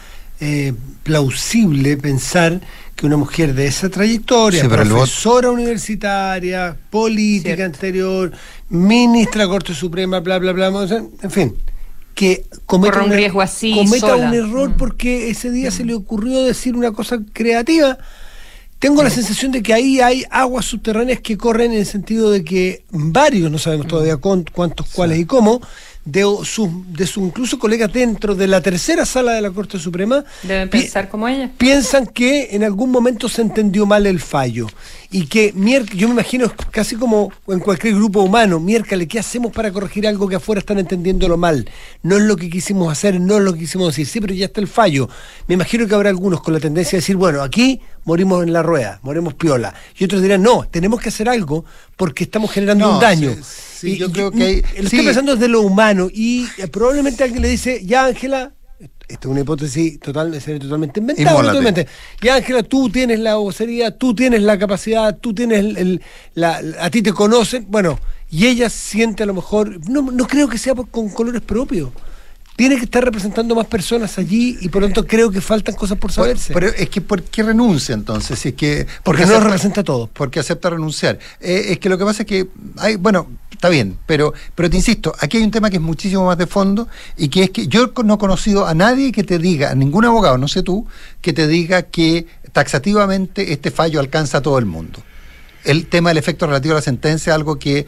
[0.43, 2.61] eh, plausible pensar
[2.97, 7.65] que una mujer de esa trayectoria, Sí, profesora universitaria, política Cierto.
[7.75, 8.33] anterior,
[8.71, 10.69] ministra Corte Suprema, bla, bla, bla,
[11.23, 11.55] en fin,
[12.15, 14.29] que cometa un er- riesgo así, cometa sola.
[14.29, 14.77] un error Mm.
[14.77, 17.99] porque ese día se le ocurrió decir una cosa creativa.
[18.79, 22.43] Tengo la sensación de que ahí hay aguas subterráneas que corren en el sentido de
[22.45, 25.61] que varios, no sabemos todavía con- cuántos, cuáles y cómo,
[26.05, 30.25] de sus de su incluso colegas dentro de la tercera sala de la Corte Suprema
[30.43, 31.51] Deben pensar como ella.
[31.59, 34.67] piensan que en algún momento se entendió mal el fallo
[35.11, 35.53] y que
[35.95, 40.29] yo me imagino casi como en cualquier grupo humano, miércoles, ¿qué hacemos para corregir algo
[40.29, 41.69] que afuera están entendiéndolo mal?
[42.03, 44.47] No es lo que quisimos hacer, no es lo que quisimos decir, sí, pero ya
[44.47, 45.09] está el fallo.
[45.49, 48.63] Me imagino que habrá algunos con la tendencia a decir, bueno, aquí morimos en la
[48.63, 49.75] rueda, morimos piola.
[49.99, 51.65] Y otros dirán, no, tenemos que hacer algo
[51.97, 53.35] porque estamos generando No, un daño.
[53.43, 54.97] sí, sí, yo creo que hay- Lo sí.
[54.97, 58.53] estoy pensando desde lo humano y eh, probablemente alguien le dice, ya Ángela,
[59.09, 61.87] esta es una hipótesis total, totalmente inventada, totalmente.
[62.23, 66.01] Ya Ángela, tú tienes la vocería, tú tienes la capacidad, tú tienes el,
[66.35, 67.99] la- a ti te conocen, bueno,
[68.31, 71.91] y ella siente a lo mejor, no, no creo que sea por- con colores propios.
[72.61, 75.97] Tiene que estar representando más personas allí y por lo tanto creo que faltan cosas
[75.97, 76.53] por saberse.
[76.53, 78.39] Pero es que ¿por qué renuncia entonces?
[78.39, 80.11] Si es que, Porque no representa a todos.
[80.13, 81.19] Porque acepta renunciar.
[81.41, 84.77] Eh, es que lo que pasa es que hay, bueno, está bien, pero, pero te
[84.77, 87.67] insisto, aquí hay un tema que es muchísimo más de fondo y que es que
[87.67, 90.87] yo no he conocido a nadie que te diga, a ningún abogado, no sé tú,
[91.23, 95.03] que te diga que taxativamente este fallo alcanza a todo el mundo.
[95.65, 97.87] El tema del efecto relativo a la sentencia es algo que eh,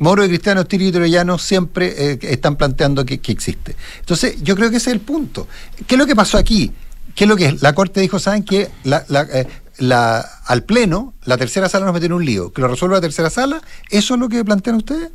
[0.00, 3.76] Moro y Cristiano, Estirio y Troyano siempre eh, están planteando que, que existe.
[4.00, 5.46] Entonces, yo creo que ese es el punto.
[5.86, 6.72] ¿Qué es lo que pasó aquí?
[7.14, 7.62] ¿Qué es lo que es?
[7.62, 8.44] La Corte dijo, ¿saben
[8.84, 9.46] la, eh,
[9.78, 12.52] la- al Pleno, la tercera sala nos metió en un lío.
[12.52, 13.60] Que lo resuelva la tercera sala,
[13.90, 15.10] ¿eso es lo que plantean ustedes?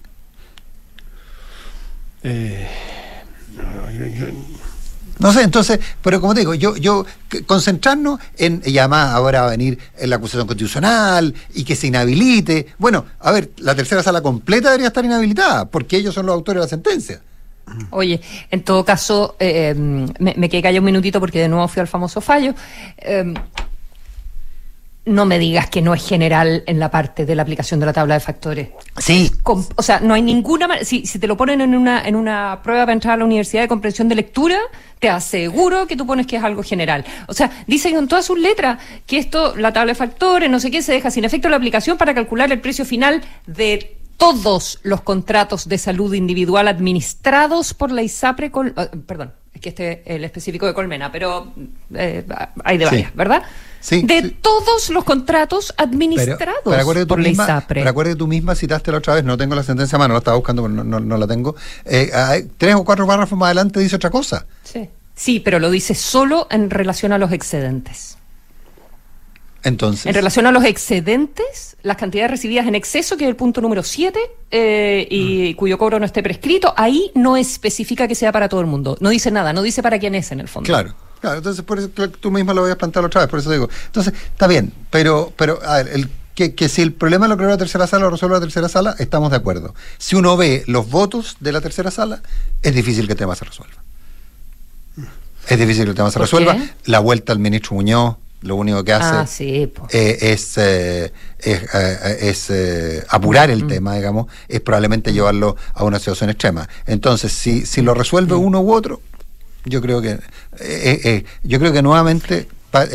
[2.23, 2.67] Eh,
[5.31, 7.05] sé, entonces, pero como te digo, yo, yo
[7.45, 11.87] concentrarnos en, y además ahora va a venir en la acusación constitucional y que se
[11.87, 12.67] inhabilite.
[12.77, 16.59] Bueno, a ver, la tercera sala completa debería estar inhabilitada, porque ellos son los autores
[16.59, 17.21] de la sentencia.
[17.89, 21.79] Oye, en todo caso, eh, me, me quedé callado un minutito porque de nuevo fui
[21.79, 22.53] al famoso fallo.
[22.97, 23.33] Eh,
[25.05, 27.93] no me digas que no es general en la parte de la aplicación de la
[27.93, 28.69] tabla de factores.
[28.97, 29.31] Sí.
[29.43, 30.85] Com- o sea, no hay ninguna manera.
[30.85, 33.61] Si, si te lo ponen en una, en una prueba para entrar a la Universidad
[33.61, 34.57] de Comprensión de Lectura,
[34.99, 37.05] te aseguro que tú pones que es algo general.
[37.27, 40.71] O sea, dice con todas sus letras que esto, la tabla de factores, no sé
[40.71, 45.01] qué, se deja sin efecto la aplicación para calcular el precio final de todos los
[45.01, 48.49] contratos de salud individual administrados por la ISAPRE.
[48.49, 51.53] Col- ah, perdón, que este es el específico de Colmena, pero
[51.93, 52.25] eh,
[52.63, 52.89] hay de Sí.
[52.91, 53.43] varias, ¿verdad?
[53.79, 54.37] Sí, de sí.
[54.41, 57.81] todos los contratos administrados pero acuérdate por la misma, ISAPRE.
[57.81, 60.19] pero acuérdate tú misma citaste la otra vez, no tengo la sentencia a mano, la
[60.19, 61.55] estaba buscando, pero no, no- no la tengo.
[61.85, 64.45] Eh, hay tres o cuatro párrafos más adelante dice otra cosa.
[64.63, 64.89] Sí.
[65.15, 68.17] Sí, pero lo dice solo en relación a los excedentes.
[69.65, 73.59] Entonces, En relación a los excedentes, las cantidades recibidas en exceso, que es el punto
[73.61, 74.17] número 7,
[75.09, 75.57] y Mm.
[75.57, 78.95] cuyo cobro no esté prescrito, ahí no especifica que sea para todo el mundo.
[79.01, 80.67] No dice nada, no dice para quién es en el fondo.
[80.67, 83.51] Claro, claro, entonces por eso tú misma lo habías planteado la otra vez, por eso
[83.51, 83.67] digo.
[83.87, 87.49] Entonces, está bien, pero, pero a ver, el, que, que si el problema lo creó
[87.49, 89.73] la tercera sala, lo resuelve la tercera sala, estamos de acuerdo.
[89.97, 92.21] Si uno ve los votos de la tercera sala,
[92.61, 93.77] es difícil que el tema se resuelva.
[95.47, 96.55] Es difícil que el tema se ¿Por resuelva.
[96.55, 96.69] qué?
[96.85, 101.61] La vuelta al ministro Muñoz, lo único que hace Ah, sí, eh, es, eh, es,
[101.73, 106.67] eh, es, eh, apurar el tema, digamos, es probablemente llevarlo a una situación extrema.
[106.85, 109.01] Entonces, si, si lo resuelve uno u otro,
[109.65, 110.19] yo creo que
[110.59, 112.87] eh, yo creo que nuevamente pa-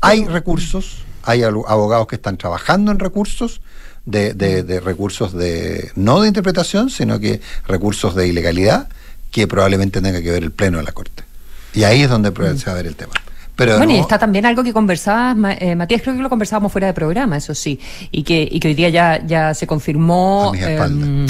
[0.00, 3.60] hay recursos, hay abogados que están trabajando en recursos.
[4.06, 8.88] De, de- de recursos de no de interpretación, sino que recursos de ilegalidad
[9.30, 11.24] que probablemente tenga que ver el pleno de la corte.
[11.74, 13.12] Y ahí es donde se va a ver el tema.
[13.58, 16.86] Pero bueno, y está también algo que conversabas, eh, Matías, creo que lo conversábamos fuera
[16.86, 17.80] de programa, eso sí,
[18.12, 20.50] y que, y que hoy día ya, ya se confirmó.
[20.50, 21.08] A mis espaldas.
[21.08, 21.26] em,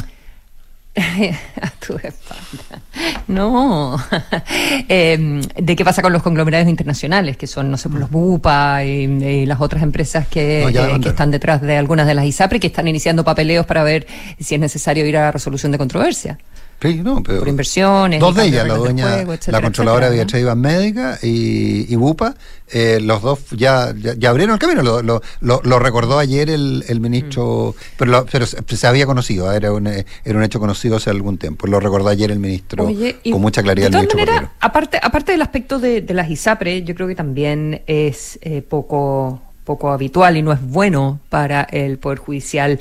[1.63, 2.83] a tu espalda.
[3.29, 3.97] No.
[4.89, 9.05] Em, de qué pasa con los conglomerados internacionales, que son, no sé, los BUPA y,
[9.05, 12.61] y las otras empresas que, No, eh, que están detrás de algunas de las ISAPRE,
[12.61, 14.07] que están iniciando papeleos para ver
[14.39, 16.39] si es necesario ir a la resolución de controversia.
[16.81, 20.39] Sí, no, pero Por inversiones, Dos de ellas, la dueña, juego, etcétera, la controladora etcétera,
[20.39, 20.39] ¿no?
[20.43, 22.37] Iván Médica y, y Bupa,
[22.71, 26.49] eh, los dos ya, ya, ya abrieron el camino, lo, lo, lo- lo recordó ayer
[26.51, 27.81] el, el ministro, Mm.
[27.97, 31.11] pero, lo- pero se, se había conocido, era un, eh, era un hecho conocido hace
[31.11, 34.51] algún tiempo, lo recordó ayer el ministro Oye, y con mucha claridad De todas maneras,
[34.61, 39.43] aparte, aparte del aspecto de, de las ISAPRE, yo creo que también es eh, poco,
[39.65, 42.79] poco habitual y no es bueno para el Poder Judicial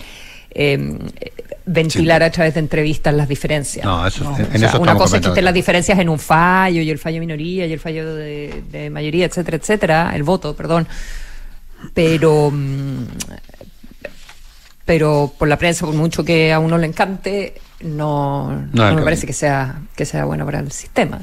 [0.59, 0.99] eh,
[1.65, 3.85] ventilar a través de entrevistas las diferencias.
[3.85, 6.17] No, eso- en- en O sea, una cosa es que estén las diferencias en un
[6.19, 10.23] fallo y el fallo de minoría y el fallo de, de mayoría, etcétera, etcétera, el
[10.23, 10.87] voto, perdón.
[11.93, 13.03] Pero, mm,
[14.85, 19.03] pero por la prensa, por mucho que a uno le encante, no, no, me camino.
[19.03, 21.19] parece que sea, que sea bueno para el sistema.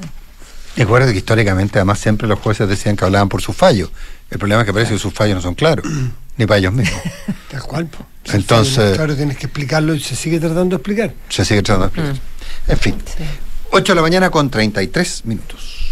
[0.77, 3.89] Y acuérdate que históricamente además siempre los jueces decían que hablaban por sus fallos.
[4.29, 5.85] El problema es que parece que sus fallos no son claros,
[6.37, 7.01] ni para ellos mismos.
[7.51, 7.85] Tal cual.
[7.87, 8.05] po.
[8.33, 11.13] Entonces- Claro, tienes que explicarlo y se sigue tratando de explicar.
[11.29, 12.21] Se sigue tratando de explicar.
[12.67, 13.23] En fin, Sí.
[13.71, 15.91] 8 de la mañana con 33 minutos.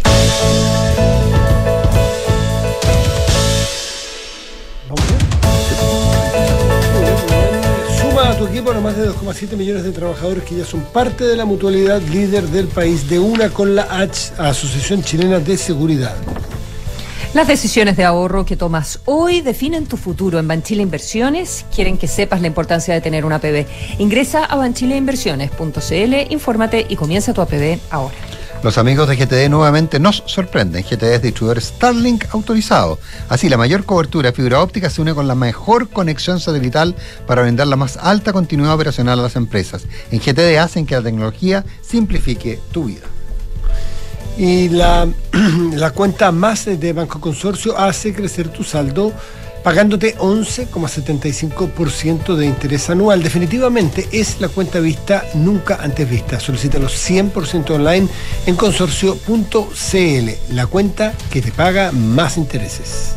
[8.00, 10.80] Suma a tu equipo a los más de 2,7 millones de trabajadores que ya son
[10.82, 15.56] parte de la mutualidad líder del país, de una con la H, Asociación Chilena de
[15.56, 16.14] Seguridad.
[17.34, 20.38] Las decisiones de ahorro que tomas hoy definen tu futuro.
[20.38, 23.66] En Banchile Inversiones quieren que sepas la importancia de tener una APB.
[23.98, 28.14] Ingresa a banchileinversiones.cl, infórmate y comienza tu APB ahora.
[28.64, 30.82] Los amigos de GTD nuevamente nos sorprenden.
[30.82, 32.98] GTD es distribuidor Starlink autorizado.
[33.28, 36.96] Así, la mayor cobertura de fibra óptica se une con la mejor conexión satelital
[37.26, 39.84] para brindar la más alta continuidad operacional a las empresas.
[40.10, 43.13] En GTD hacen que la tecnología simplifique tu vida.
[44.36, 45.08] Y la,
[45.72, 49.12] la cuenta más de Banco Consorcio hace crecer tu saldo
[49.64, 53.22] pagándote 11,75% de interés anual.
[53.22, 56.38] Definitivamente es la cuenta vista nunca antes vista.
[56.38, 58.06] Solicítalo 100% online
[58.46, 63.14] en consorcio.cl, la cuenta que te paga más intereses.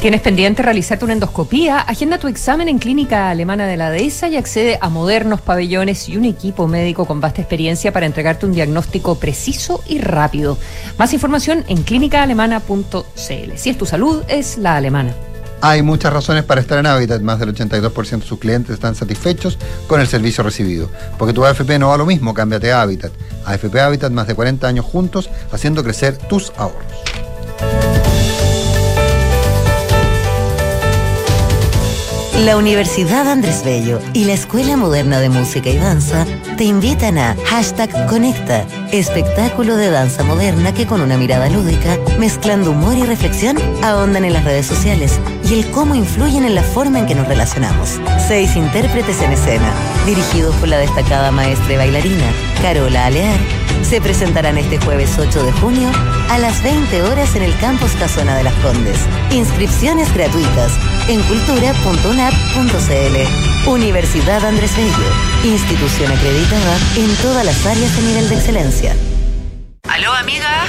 [0.00, 1.80] ¿Tienes pendiente realizarte una endoscopía?
[1.80, 6.16] Agenda tu examen en Clínica Alemana de la Dehesa y accede a modernos pabellones y
[6.16, 10.58] un equipo médico con vasta experiencia para entregarte un diagnóstico preciso y rápido.
[10.98, 13.56] Más información en clínicaalemana.cl.
[13.56, 15.14] Si es tu salud, es la alemana.
[15.60, 17.22] Hay muchas razones para estar en Habitat.
[17.22, 20.90] Más del 82% de sus clientes están satisfechos con el servicio recibido.
[21.16, 23.12] Porque tu AFP no va lo mismo, cámbiate a Habitat.
[23.46, 26.84] AFP Habitat, más de 40 años juntos, haciendo crecer tus ahorros.
[32.40, 36.26] La Universidad Andrés Bello y la Escuela Moderna de Música y Danza
[36.58, 42.72] te invitan a Hashtag Conecta, espectáculo de danza moderna que con una mirada lúdica, mezclando
[42.72, 46.98] humor y reflexión, ahondan en las redes sociales y el cómo influyen en la forma
[46.98, 48.00] en que nos relacionamos.
[48.26, 49.72] Seis intérpretes en escena,
[50.04, 53.38] dirigidos por la destacada maestra y bailarina Carola Alear,
[53.82, 55.90] se presentarán este jueves 8 de junio
[56.30, 58.98] a las 20 horas en el Campus Casona de las Condes.
[59.30, 60.72] Inscripciones gratuitas
[61.08, 63.70] en cultura.unap.cl.
[63.70, 65.10] Universidad Andrés Bello,
[65.44, 68.94] institución acreditada en todas las áreas de nivel de excelencia.
[69.88, 70.66] Aló, amiga.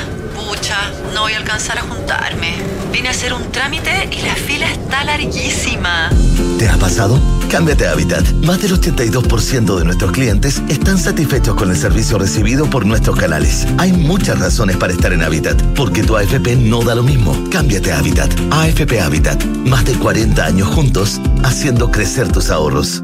[1.14, 2.54] No voy a alcanzar a juntarme.
[2.92, 6.10] Vine a hacer un trámite y la fila está larguísima.
[6.58, 7.20] ¿Te ha pasado?
[7.50, 8.24] Cámbiate a Habitat.
[8.46, 13.68] Más del 82% de nuestros clientes están satisfechos con el servicio recibido por nuestros canales.
[13.78, 17.38] Hay muchas razones para estar en Habitat, porque tu AFP no da lo mismo.
[17.52, 18.32] Cámbiate a Habitat.
[18.52, 19.44] AFP Habitat.
[19.66, 23.04] Más de 40 años juntos, haciendo crecer tus ahorros.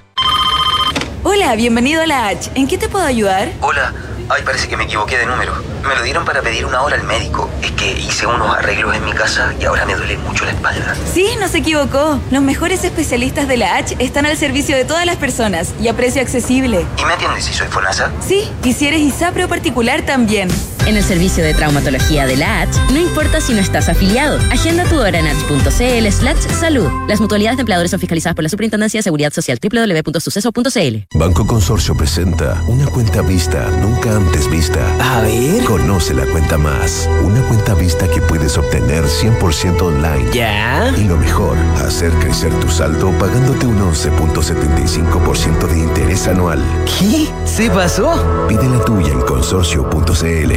[1.23, 2.49] Hola, bienvenido a la H.
[2.55, 3.51] ¿En qué te puedo ayudar?
[3.61, 3.93] Hola.
[4.27, 5.53] Ay, parece que me equivoqué de número.
[5.87, 7.49] Me lo dieron para pedir una hora al médico.
[7.61, 10.95] Es que hice unos arreglos en mi casa y ahora me duele mucho la espalda.
[11.13, 12.19] Sí, no se equivocó.
[12.29, 15.95] Los mejores especialistas de la H están al servicio de todas las personas y a
[15.95, 16.85] precio accesible.
[16.97, 18.11] ¿Y me atiendes si soy FONASA?
[18.25, 20.49] Sí, y si eres ISAPRE o particular también.
[20.87, 24.37] En el servicio de traumatología de la H, no importa si no estás afiliado.
[24.51, 26.89] Agenda tu hora en h.cl slash salud.
[27.07, 31.17] Las mutualidades de empleadores son fiscalizadas por la Superintendencia de Seguridad Social www.suceso.cl.
[31.17, 34.79] Banco Consorcio presenta una cuenta vista nunca antes vista.
[34.99, 35.63] A ver.
[35.71, 37.09] Conoce la cuenta más.
[37.23, 40.29] Una cuenta vista que puedes obtener 100% online.
[40.33, 40.93] ¿Ya?
[40.97, 46.61] Y lo mejor, hacer crecer tu saldo pagándote un 11.75% de interés anual.
[46.99, 47.29] ¿Qué?
[47.45, 48.21] ¿Se pasó?
[48.49, 50.51] Pide la tuya en consorcio.cl.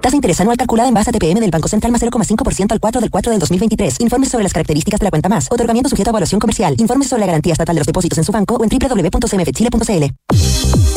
[0.00, 2.80] Tasa de interés anual calculada en base a TPM del Banco Central más 0,5% al
[2.80, 4.00] 4 del 4 del 2023.
[4.00, 5.46] Informes sobre las características de la cuenta más.
[5.52, 6.74] Otorgamiento sujeto a evaluación comercial.
[6.78, 10.51] Informes sobre la garantía estatal de los depósitos en su banco o en www.cmfchile.cl.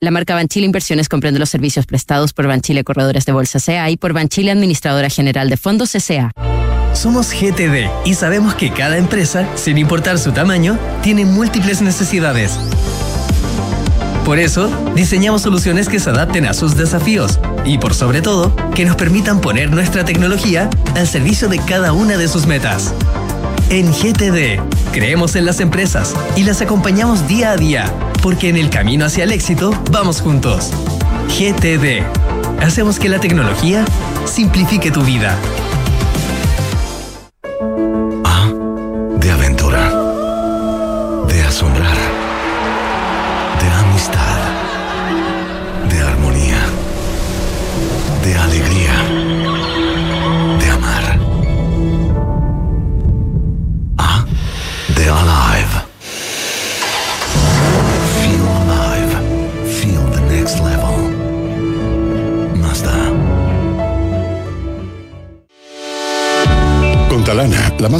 [0.00, 3.96] La marca Banchile Inversiones comprende los servicios prestados por Banchile Corredores de Bolsa CA y
[3.96, 6.30] por Banchile Administradora General de Fondos CA.
[6.94, 12.60] Somos GTD y sabemos que cada empresa, sin importar su tamaño, tiene múltiples necesidades.
[14.24, 18.84] Por eso, diseñamos soluciones que se adapten a sus desafíos y, por sobre todo, que
[18.84, 22.94] nos permitan poner nuestra tecnología al servicio de cada una de sus metas.
[23.70, 24.62] En GTD,
[24.92, 27.92] creemos en las empresas y las acompañamos día a día,
[28.22, 30.70] porque en el camino hacia el éxito vamos juntos.
[31.38, 32.02] GTD.
[32.62, 33.84] Hacemos que la tecnología
[34.24, 35.36] simplifique tu vida.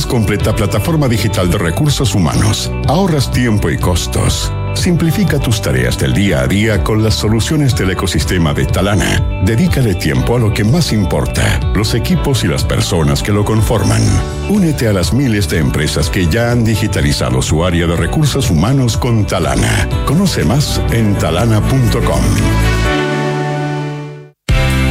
[0.09, 4.51] Completa plataforma digital de recursos humanos, ahorras tiempo y costos.
[4.75, 9.43] Simplifica tus tareas del día a día con las soluciones del ecosistema de Talana.
[9.45, 14.03] Dedícale tiempo a lo que más importa, los equipos y las personas que lo conforman.
[14.49, 18.97] Únete a las miles de empresas que ya han digitalizado su área de recursos humanos
[18.97, 19.89] con Talana.
[20.07, 22.23] Conoce más en talana.com.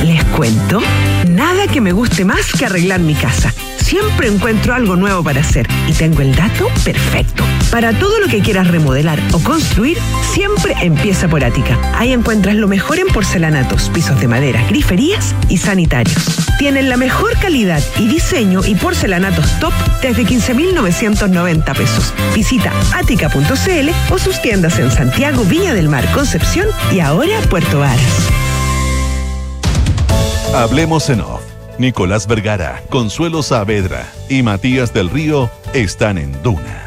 [0.03, 0.79] Les cuento,
[1.27, 3.53] nada que me guste más que arreglar mi casa.
[3.87, 7.45] Siempre encuentro algo nuevo para hacer y tengo el dato perfecto.
[7.71, 9.97] Para todo lo que quieras remodelar o construir,
[10.33, 11.79] siempre empieza por Ática.
[11.97, 16.17] Ahí encuentras lo mejor en porcelanatos, pisos de madera, griferías y sanitarios.
[16.59, 19.71] Tienen la mejor calidad y diseño y porcelanatos top
[20.01, 22.13] desde 15.990 pesos.
[22.35, 28.01] Visita ática.cl o sus tiendas en Santiago, Viña del Mar, Concepción y ahora Puerto Varas.
[30.53, 31.56] Hablemos en off.
[31.79, 36.85] Nicolás Vergara, Consuelo Saavedra y Matías del Río están en Duna.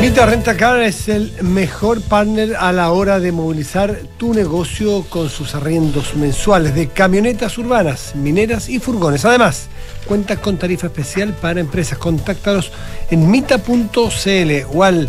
[0.00, 5.54] Mita Rentacar es el mejor partner a la hora de movilizar tu negocio con sus
[5.54, 9.24] arriendos mensuales de camionetas urbanas, mineras y furgones.
[9.24, 9.68] Además,
[10.06, 11.98] cuenta con tarifa especial para empresas.
[11.98, 12.72] Contáctalos
[13.10, 15.08] en mita.cl o al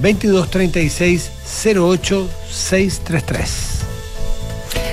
[0.00, 1.30] 2236
[1.64, 3.93] 08633.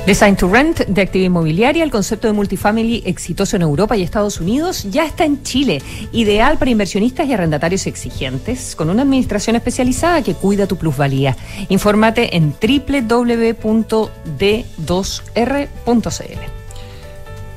[0.06, 4.40] Design to Rent de actividad inmobiliaria, el concepto de multifamily exitoso en Europa y Estados
[4.42, 5.80] Unidos, ya está en Chile,
[6.12, 11.38] ideal para inversionistas y arrendatarios exigentes, con una administración especializada que cuida tu plusvalía.
[11.70, 13.02] Infórmate en www.d2r.cl.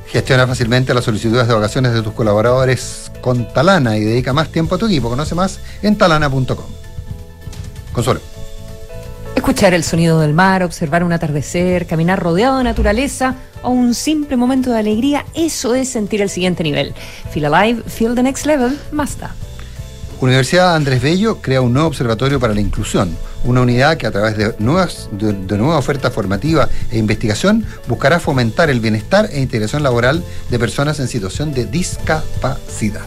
[0.07, 4.75] Gestiona fácilmente las solicitudes de vacaciones de tus colaboradores con Talana y dedica más tiempo
[4.75, 5.09] a tu equipo.
[5.09, 6.67] Conoce más en talana.com.
[7.95, 8.34] Consuelo.
[9.45, 14.39] Escuchar el sonido del mar, observar un atardecer, caminar rodeado de naturaleza o un simple
[14.39, 16.95] momento de alegría, eso es sentir el siguiente nivel.
[17.31, 19.35] Feel alive, feel the next level, Mazda.
[20.19, 23.15] Universidad Andrés Bello crea un nuevo observatorio para la inclusión,
[23.45, 28.21] una unidad que a través de, nuevas, de, de nueva oferta formativa e investigación buscará
[28.21, 33.05] fomentar el bienestar e integración laboral de personas en situación de discapacidad.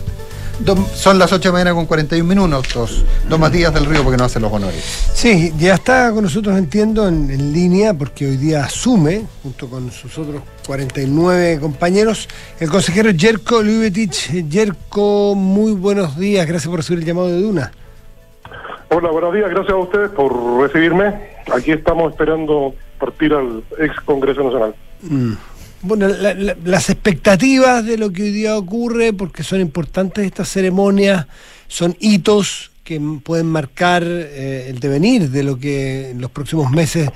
[0.60, 3.06] Don- son las 8 de la mañana con 41 minutos.
[3.30, 4.84] Don Matías del Río, porque no hace los honores.
[5.14, 9.92] Sí, ya está con nosotros, entiendo, en, en línea, porque hoy día asume, junto con
[9.92, 12.28] sus otros 49 compañeros,
[12.60, 14.50] el consejero Jerko Lubetic.
[14.50, 17.72] Jerko, muy buenos días, gracias por recibir el llamado de Duna.
[18.90, 19.50] Hola, buenos días.
[19.50, 21.14] Gracias a ustedes por recibirme.
[21.54, 24.74] Aquí estamos esperando partir al ex Congreso Nacional.
[25.02, 25.34] Mm.
[25.82, 30.50] Bueno, la- la- las expectativas de lo que hoy día ocurre, porque son importantes estas
[30.50, 31.28] ceremonias,
[31.68, 37.10] son hitos que pueden marcar eh, el devenir de lo que en los próximos meses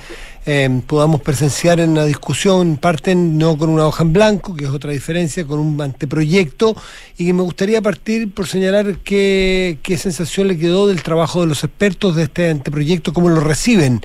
[0.45, 2.76] eh, podamos presenciar en la discusión.
[2.78, 6.76] Parten no con una hoja en blanco, que es otra diferencia, con un anteproyecto,
[7.18, 11.47] y que me gustaría partir por señalar qué, qué sensación le quedó del trabajo de
[11.47, 14.01] los expertos de este anteproyecto, cómo lo reciben.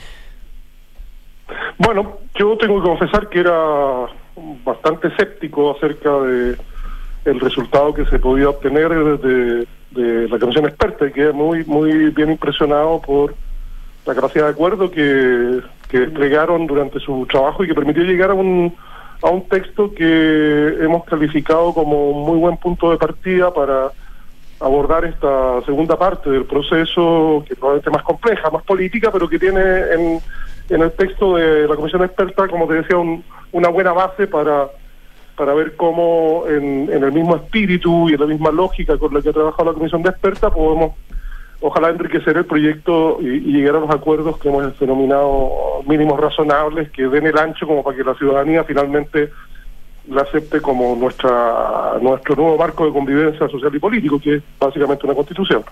[1.78, 4.06] Bueno, yo tengo que confesar que era
[4.64, 6.56] bastante escéptico acerca de
[7.24, 12.10] el resultado que se podía obtener de, de la comisión experta y quedé muy muy
[12.10, 13.34] bien impresionado por
[14.04, 18.34] la capacidad de acuerdo que, que desplegaron durante su trabajo y que permitió llegar a
[18.34, 18.74] un
[19.22, 23.90] a un texto que hemos calificado como un muy buen punto de partida para
[24.60, 29.38] abordar esta segunda parte del proceso, que probablemente es más compleja, más política, pero que
[29.38, 30.20] tiene en,
[30.68, 34.68] en el texto de la comisión experta, como te decía, un- una buena base para,
[35.36, 39.22] para ver cómo en, en el mismo espíritu y en la misma lógica con la
[39.22, 40.92] que ha trabajado la comisión de experta podemos
[41.60, 47.04] ojalá enriquecer el proyecto y, llegar a los acuerdos que hemos denominado mínimos razonables que
[47.08, 49.30] den el ancho como para que la ciudadanía finalmente
[50.08, 55.04] la acepte como nuestra nuestro nuevo marco de convivencia social y político, que es básicamente
[55.06, 55.64] una constitución.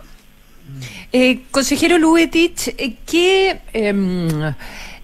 [1.12, 4.28] Eh, consejero Luetich, eh, ¿qué, em,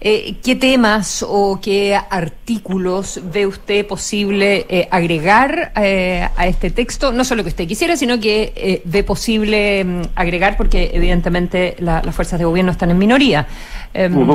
[0.01, 7.11] eh, ¿qué temas o qué artículos ve usted posible eh, agregar eh, a este texto?
[7.11, 12.01] No solo que usted quisiera, sino que eh, ve posible em, agregar, porque evidentemente la-
[12.03, 13.45] las fuerzas de gobierno están en minoría.
[13.93, 14.27] Em,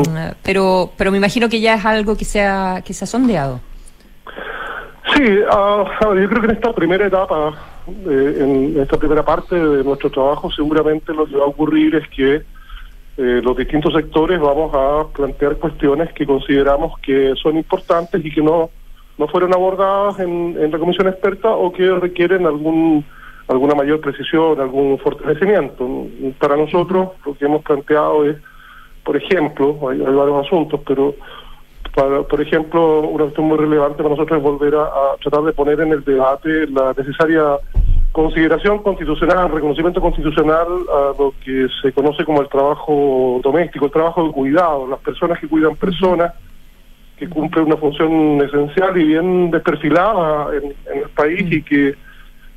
[0.43, 3.61] pero, pero me imagino que ya es algo que se ha, que se ha sondeado.
[5.15, 5.23] Sí,
[6.11, 7.55] ver, yo creo que en esta primera etapa,
[7.89, 12.09] eh, en esta primera parte de nuestro trabajo, seguramente lo que va a ocurrir es
[12.09, 12.43] que
[13.19, 18.43] eh, los distintos sectores vamos a plantear cuestiones que consideramos que son importantes y que
[18.43, 18.71] no,
[19.17, 23.05] no fueron abordadas en, en la comisión experta o que requieren algún
[23.49, 26.09] alguna mayor precisión, algún fortalecimiento.
[26.39, 28.37] Para nosotros lo que hemos planteado es,
[29.05, 31.15] por ejemplo, hay, hay varios asuntos, pero
[31.95, 35.53] para, por ejemplo, una cuestión muy relevante para nosotros es volver a, a tratar de
[35.53, 37.59] poner en el debate la necesaria
[38.17, 44.27] consideración constitucional, reconocimiento constitucional a lo que se conoce como el trabajo doméstico, el trabajo
[44.27, 46.33] de cuidado, las personas que cuidan personas,
[47.19, 51.95] que cumplen una función esencial y bien desperfilada en, el país y que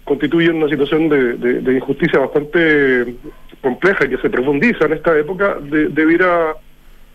[0.05, 3.15] constituyen una situación de, de- injusticia bastante
[3.61, 6.55] compleja y que se profundiza en esta época, de- debiera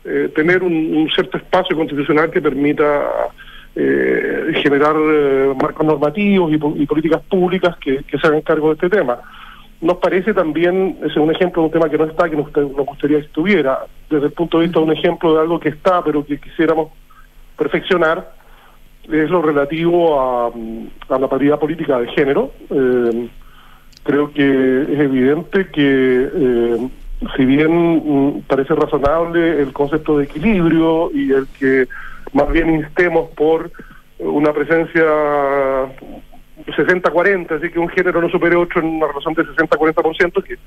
[0.05, 3.11] eh, tener un cierto espacio constitucional que permita
[3.77, 8.75] eh, generar eh, marcos normativos y, po- y políticas públicas que, se hagan cargo de
[8.75, 9.19] este tema.
[9.81, 13.19] Nos parece también, es un ejemplo de un tema que no está, que nos, gustaría
[13.19, 16.25] que estuviera, desde el punto de vista de un ejemplo de algo que está, pero
[16.25, 16.91] que quisiéramos
[17.59, 18.33] perfeccionar,
[19.11, 20.47] es lo relativo a,
[21.15, 22.53] a la paridad política de género.
[22.71, 23.29] Eh,
[24.05, 26.89] creo que es evidente que eh,
[27.37, 31.87] si bien mm, parece razonable el concepto de equilibrio y el que
[32.35, 33.71] más bien instemos por
[34.19, 35.03] una presencia
[36.67, 40.59] 60-40, así que un género no supere otro en una relación de 60-40%, que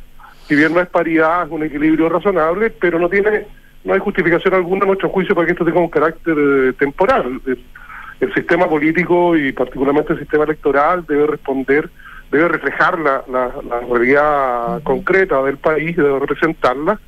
[0.47, 3.45] si bien no es paridad, es un equilibrio razonable, pero no tiene
[3.83, 7.39] no hay justificación alguna a nuestro juicio para que esto tenga un carácter eh, temporal.
[7.45, 7.59] El,
[8.19, 11.89] el sistema político y particularmente el sistema electoral debe responder,
[12.31, 16.99] debe reflejar la, la, la realidad concreta del país, debe representarla.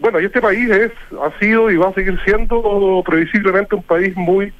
[0.00, 4.16] Bueno, y este país es, ha sido y va a seguir siendo previsiblemente un país
[4.16, 4.52] muy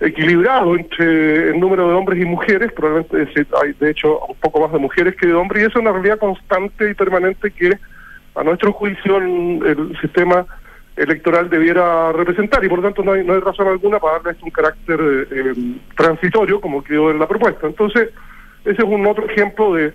[0.00, 4.72] equilibrado entre el número de hombres y mujeres, probablemente hay de hecho un poco más
[4.72, 7.78] de mujeres que de hombres, y eso es una realidad constante y permanente que
[8.34, 10.46] a nuestro juicio el, sistema
[10.96, 14.32] electoral debiera representar y por lo tanto no hay, no hay razón alguna para darle
[14.32, 15.54] esto un carácter eh, eh,
[15.96, 17.66] transitorio como quedó en la propuesta.
[17.66, 18.10] Entonces,
[18.64, 19.92] ese es un otro ejemplo de,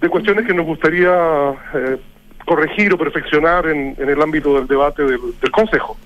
[0.00, 1.98] de cuestiones que nos gustaría eh,
[2.44, 5.96] corregir o perfeccionar en, el ámbito del debate del, del Consejo.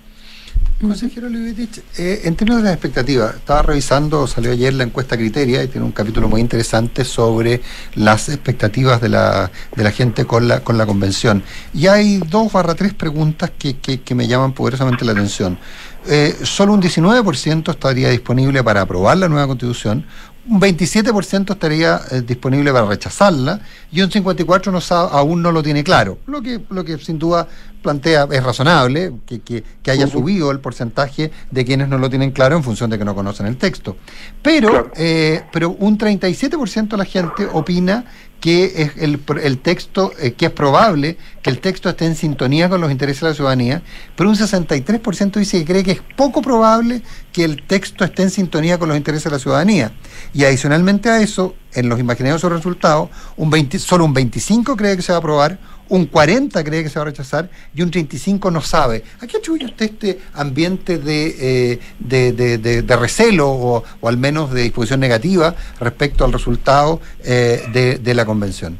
[0.80, 5.60] Consejero Libetich, eh, en términos de las expectativas, estaba revisando, salió ayer la encuesta Criteria
[5.64, 7.60] y tiene un capítulo muy interesante sobre
[7.96, 11.42] las expectativas de la, de la gente con la, con la convención.
[11.74, 15.58] Y hay dos barra tres preguntas que, que, que me llaman poderosamente la atención.
[16.06, 20.06] Eh, solo un 19% estaría disponible para aprobar la nueva constitución,
[20.48, 23.60] un 27% estaría eh, disponible para rechazarla
[23.92, 26.18] y un 54% no sa- aún no lo tiene claro.
[26.26, 27.46] Lo que, lo que sin duda
[27.82, 32.30] plantea es razonable que, que- que haya subido el porcentaje de quienes no lo tienen
[32.32, 33.96] claro en función de que no conocen el texto.
[34.42, 38.04] Pero, eh, pero un 37% de la gente opina
[38.40, 42.68] que es el, el texto, eh, que es probable que el texto esté en sintonía
[42.68, 43.82] con los intereses de la ciudadanía,
[44.16, 48.30] pero un 63% dice que cree que es poco probable que el texto esté en
[48.30, 49.92] sintonía con los intereses de la ciudadanía.
[50.32, 54.96] Y adicionalmente a eso, en los imaginarios de resultados, un 20, solo un 25 cree
[54.96, 55.58] que se va a aprobar,
[55.90, 59.02] un 40 cree que se va a rechazar y un 35 no sabe.
[59.22, 61.34] ¿A qué atribuye usted este ambiente de,
[61.72, 67.00] eh, de, de- de- recelo o, o al menos de disposición negativa respecto al resultado
[67.24, 68.78] eh, de, de la convención?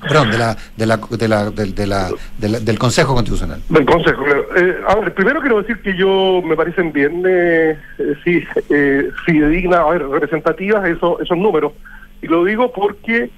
[0.00, 3.62] Perdón, de la, de la, de la, de la- de la- del Consejo Constitucional.
[3.70, 4.22] Del Consejo.
[4.54, 4.76] Eh,
[5.16, 10.06] primero quiero decir que yo me parecen bien, eh, eh, sí, eh, fidedignas, a ver,
[10.06, 11.72] representativas eso, esos números.
[12.20, 13.30] Y lo digo porque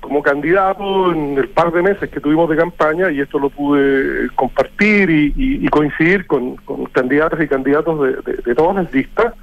[0.00, 4.28] como candidato en el par de meses que tuvimos de campaña, y esto lo pude
[4.34, 9.34] compartir y, coincidir con, con candidatas y candidatos de, todas las listas,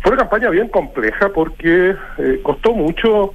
[0.00, 3.32] fue una campaña bien compleja porque eh, costó mucho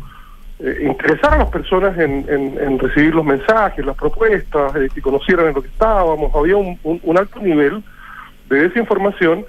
[0.59, 5.47] eh, interesar a las personas en, en- recibir los mensajes, las propuestas, eh, que conocieran
[5.47, 6.33] en lo que estábamos.
[6.35, 7.81] Había un, un- un alto nivel
[8.49, 9.45] de desinformación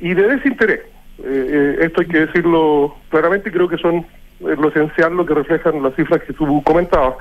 [0.00, 0.80] y de desinterés.
[1.18, 4.04] Eh, eh, esto hay que decirlo claramente creo que son
[4.40, 7.16] eh, lo esencial lo que reflejan las cifras que tú comentabas.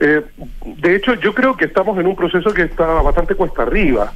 [0.00, 0.22] Eh,
[0.64, 4.12] de hecho, yo creo que estamos en un proceso que está bastante cuesta arriba,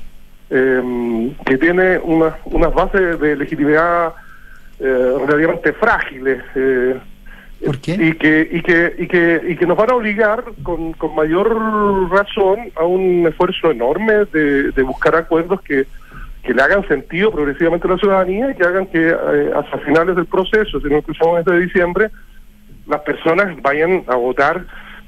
[0.50, 4.14] eh, que tiene unas unas bases de legitimidad
[4.80, 6.42] eh, relativamente frágiles.
[6.54, 6.98] eh,
[7.64, 7.94] ¿Por qué?
[7.94, 12.08] Y que, y que, y que, y que nos van a obligar con, con mayor
[12.08, 15.84] razón a un esfuerzo enorme de, de buscar acuerdos que,
[16.44, 20.14] que le hagan sentido progresivamente a la ciudadanía y que hagan que eh, hasta finales
[20.14, 22.10] del proceso, si no cruzamos este de diciembre,
[22.88, 24.64] las personas vayan a votar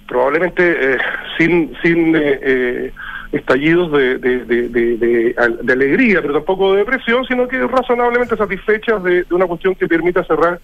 [0.07, 0.99] probablemente eh,
[1.39, 2.93] sin, sin eh, eh,
[3.33, 4.69] estallidos de, de, de,
[4.99, 10.25] de, alegría, pero tampoco de depresión, sino que razonablemente satisfechas de, una cuestión que permita
[10.25, 10.61] cerrar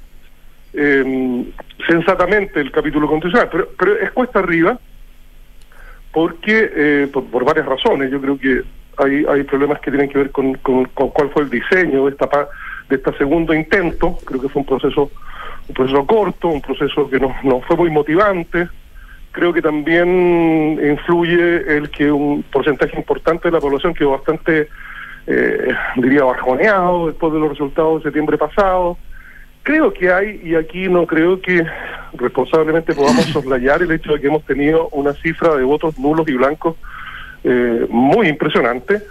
[0.72, 1.44] eh,
[1.88, 3.48] sensatamente el capítulo constitucional.
[3.50, 4.78] Pero, pero es cuesta arriba
[6.12, 8.62] porque, eh, por, por varias razones, yo creo que
[8.98, 12.48] hay, hay problemas que tienen que ver con, con, cuál fue el diseño de esta
[12.88, 15.10] de este segundo intento, creo que fue un proceso
[15.68, 18.68] un proceso corto, un proceso que no, no fue muy motivante,
[19.36, 24.68] creo que también influye el que un porcentaje importante de la población quedó bastante,
[25.26, 28.96] eh, diría, bajoneado después de los resultados de septiembre pasado.
[29.62, 31.66] Creo que hay, y aquí no creo que
[32.14, 36.32] responsablemente podamos soslayar el hecho de que hemos tenido una cifra de votos nulos y
[36.32, 36.76] blancos
[37.44, 39.02] eh, muy impresionante.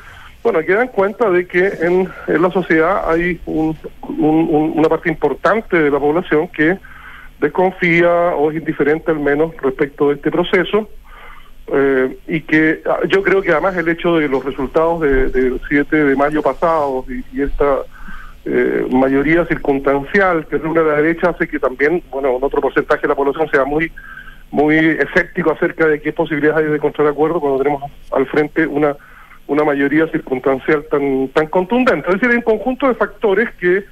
[0.45, 5.09] Bueno, que dan cuenta de que en, la sociedad hay un- un- un- una parte
[5.09, 6.77] importante de la población que
[7.41, 10.87] desconfía o es indiferente al menos respecto de este proceso
[11.73, 15.59] eh, y que ah, yo creo que además el hecho de los resultados de- del
[15.67, 17.77] 7 de mayo pasado y, esta
[18.45, 23.07] eh, mayoría circunstancial que reúne la derecha hace que también, bueno, un otro porcentaje de
[23.07, 23.91] la población sea muy
[24.51, 28.95] muy escéptico acerca de qué posibilidades hay de encontrar acuerdo cuando tenemos al frente una
[29.47, 32.07] una mayoría circunstancial tan tan contundente.
[32.07, 33.83] Es decir, hay un conjunto de factores que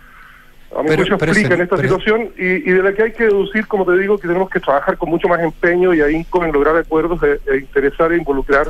[0.76, 3.68] a mi juicio explican esta pero- situación y, y de la que hay que deducir,
[3.68, 6.76] como te digo, que tenemos que trabajar con mucho más empeño y ahínco en lograr
[6.76, 8.68] acuerdos e, e interesar e involucrar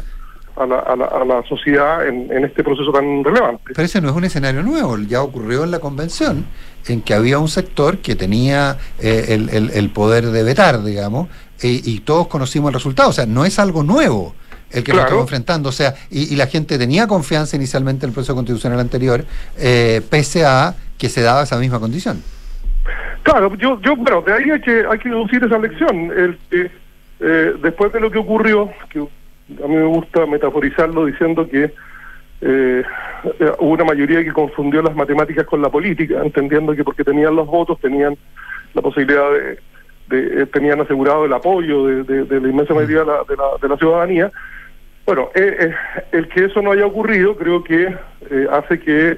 [0.58, 3.64] a la, a la, a la sociedad en, en este proceso tan relevante.
[3.74, 6.46] Pero ese no es un escenario nuevo, ya ocurrió en la convención,
[6.88, 11.30] en que había un sector que tenía eh, el, el- el poder de vetar, digamos,
[11.62, 13.10] y, y todos conocimos el resultado.
[13.10, 14.36] O sea, no es algo nuevo
[14.74, 15.07] el que nos Claro.
[15.07, 15.69] estamos enfrentando.
[15.69, 19.24] O sea, y, y la gente tenía confianza inicialmente en el proceso constitucional anterior,
[19.57, 22.21] eh, pese a que se daba esa misma condición.
[23.24, 26.11] Claro, yo, yo bueno, de ahí hay que, hay que deducir esa lección.
[26.11, 26.71] El, que,
[27.21, 31.71] eh, después de lo que ocurrió, que a mí me gusta metaforizarlo diciendo que eh,
[33.39, 37.36] eh, hubo una mayoría que confundió las matemáticas con la política, entendiendo que porque tenían
[37.36, 38.17] los votos tenían
[38.74, 39.59] la posibilidad de,
[40.17, 43.36] de- eh, tenían asegurado el apoyo de, de- de la inmensa mayoría de la, de
[43.38, 44.32] la, de la ciudadanía.
[45.06, 45.74] Bueno, eh, eh,
[46.12, 47.93] el que eso no haya ocurrido creo que
[48.32, 49.18] eh, hace que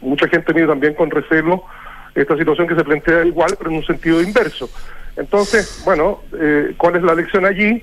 [0.00, 1.64] mucha gente mire también con recelo
[2.14, 4.68] esta situación que se plantea igual, pero en un sentido inverso.
[5.16, 7.82] Entonces, bueno, eh, ¿cuál es la lección allí?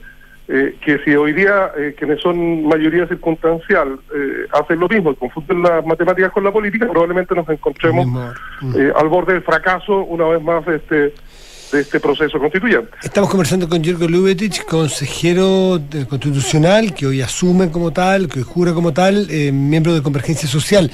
[0.52, 5.16] Eh, que si hoy día eh, quienes son mayoría circunstancial eh, hacen lo mismo y
[5.16, 8.36] confunden las matemáticas con la política, probablemente nos encontremos
[8.76, 11.14] eh, al borde del fracaso una vez más este,
[11.72, 12.89] de este proceso constituyente.
[13.03, 18.74] Estamos conversando con Jerko Lubetich, consejero constitucional, que hoy asume como tal, que hoy jura
[18.74, 20.91] como tal, eh, miembro de Convergencia Social.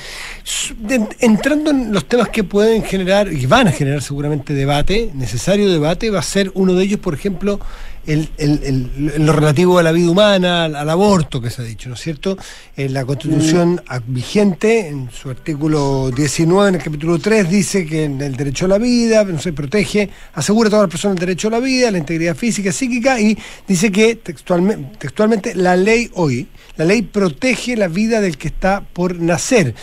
[1.20, 6.10] Entrando en los temas que pueden generar, y van a generar seguramente debate, necesario debate,
[6.10, 7.60] va a ser uno de ellos, por ejemplo,
[8.08, 11.62] el, el- el- en lo relativo a la vida humana, al, al aborto que se
[11.62, 12.38] ha dicho, ¿no es cierto?
[12.78, 18.04] En la constitución ac- vigente, en su artículo 19, en el capítulo 3, dice que
[18.06, 21.20] en el derecho a la vida, no sé, protege, asegura a todas las personas el
[21.22, 23.38] derecho a la vida, la integridad física, psíquica, y
[23.68, 26.48] dice que textualmente, textualmente la ley hoy,
[26.78, 29.74] la ley protege la vida del que está por nacer.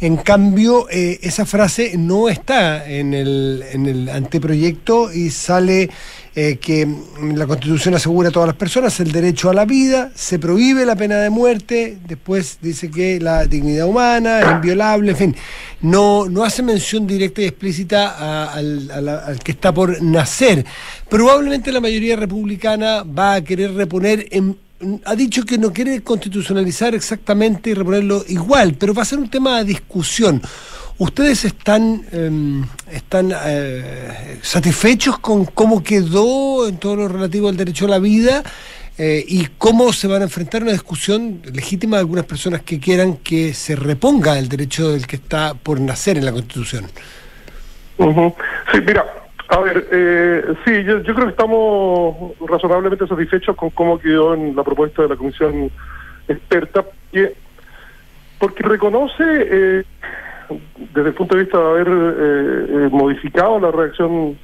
[0.00, 5.90] En cambio, eh, esa frase no está en el, en el anteproyecto y sale
[6.36, 6.86] eh, que
[7.34, 10.94] la Constitución asegura a todas las personas el derecho a la vida, se prohíbe la
[10.96, 15.36] pena de muerte, después dice que la dignidad humana es inviolable, en fin,
[15.82, 20.64] no, no hace mención directa y explícita a- al que está por nacer.
[21.08, 24.56] Probablemente la mayoría republicana va a querer reponer en
[25.04, 29.28] ha dicho que no quiere constitucionalizar exactamente y reponerlo igual, pero va a ser un
[29.28, 30.40] tema de discusión.
[31.00, 33.32] ¿Ustedes están, eh, están
[34.42, 38.42] satisfechos con cómo quedó en todo lo relativo al derecho a la vida
[38.98, 42.78] eh, y cómo se van a enfrentar a una discusión legítima de algunas personas que
[42.78, 46.84] quieran que se reponga el derecho del que está por nacer en la Constitución?
[47.96, 49.06] Sí, mira,
[49.48, 54.62] a ver, eh, sí, yo, creo que estamos razonablemente satisfechos con cómo quedó en la
[54.62, 55.70] propuesta de la comisión
[56.28, 57.32] experta, que-
[58.38, 59.84] porque reconoce, eh,
[60.94, 64.38] desde el punto de vista de haber eh, eh, modificado la redacción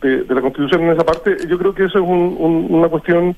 [0.00, 3.36] de, la Constitución en esa parte, yo creo que eso es un- un- una cuestión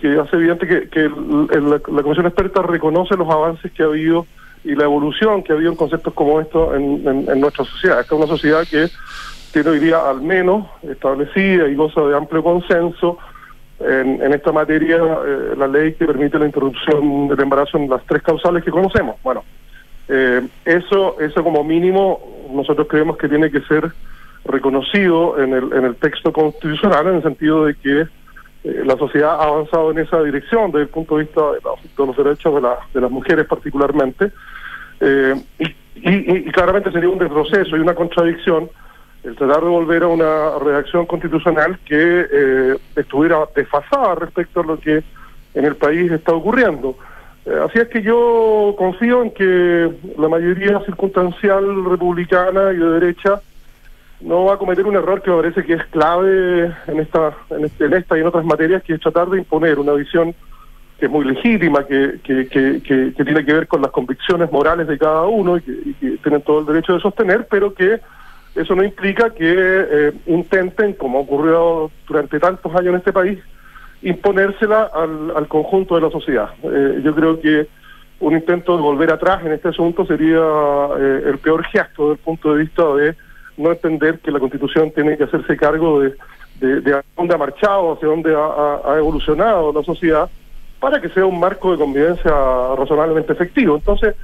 [0.00, 4.26] que hace evidente que, la, comisión experta reconoce los avances que ha habido
[4.64, 8.00] y la evolución que ha habido en conceptos como estos en nuestra sociedad.
[8.00, 8.88] Esta es una sociedad que
[9.52, 13.18] tiene hoy día al menos establecida y goza de amplio consenso
[13.80, 18.04] en, en esta materia eh, la ley que permite la interrupción del embarazo en las
[18.06, 19.16] tres causales que conocemos.
[19.22, 19.44] Bueno,
[20.14, 22.20] eh, eso, eso como mínimo
[22.52, 23.90] nosotros creemos que tiene que ser
[24.44, 29.30] reconocido en el, en el texto constitucional en el sentido de que eh, la sociedad
[29.40, 32.78] ha avanzado en esa dirección desde el punto de vista de, los derechos de, la-
[32.92, 34.30] de las mujeres particularmente.
[35.00, 38.68] Eh, y, y- y claramente sería un retroceso y una contradicción
[39.24, 44.78] el tratar de volver a una redacción constitucional que eh, estuviera desfasada respecto a lo
[44.80, 45.02] que
[45.54, 46.96] en el país está ocurriendo.
[47.44, 53.40] Eh, así es que yo confío en que la mayoría circunstancial republicana y de derecha
[54.20, 57.64] no va a cometer un error que me parece que es clave en esta, en,
[57.64, 60.34] este- en esta y en otras materias, que es tratar de imponer una visión
[61.00, 62.44] que es muy legítima, que, que,
[63.16, 66.42] tiene que ver con las convicciones morales de cada uno y que, y que tienen
[66.42, 67.98] todo el derecho de sostener, pero que
[68.54, 73.40] eso no implica que eh, intenten, como ha ocurrido durante tantos años en este país,
[74.02, 76.50] imponérsela al, conjunto de la sociedad.
[76.62, 77.68] Eh, yo creo que
[78.20, 80.40] un intento de volver atrás en este asunto sería
[80.98, 83.16] eh, el peor gesto desde el punto de vista de
[83.56, 86.14] no entender que la Constitución tiene que hacerse cargo de,
[87.16, 90.30] dónde ha marchado, hacia dónde ha, evolucionado la sociedad,
[90.80, 92.32] para que sea un marco de convivencia
[92.76, 93.76] razonablemente efectivo.
[93.76, 94.14] Entonces,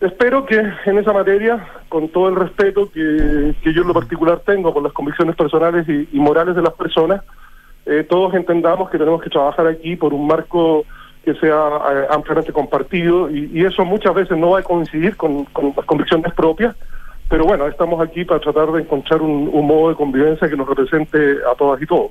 [0.00, 4.40] espero que en esa materia, con todo el respeto que, que yo en lo particular
[4.44, 7.22] tengo por las convicciones personales y morales de las personas,
[7.86, 10.84] eh, todos entendamos que tenemos que trabajar aquí por un marco
[11.24, 15.46] que sea eh, ampliamente compartido y, y eso muchas veces no va a coincidir con,
[15.76, 16.74] las convicciones propias,
[17.28, 21.38] pero bueno, estamos aquí para tratar de encontrar un modo de convivencia que nos represente
[21.50, 22.10] a todas y todos.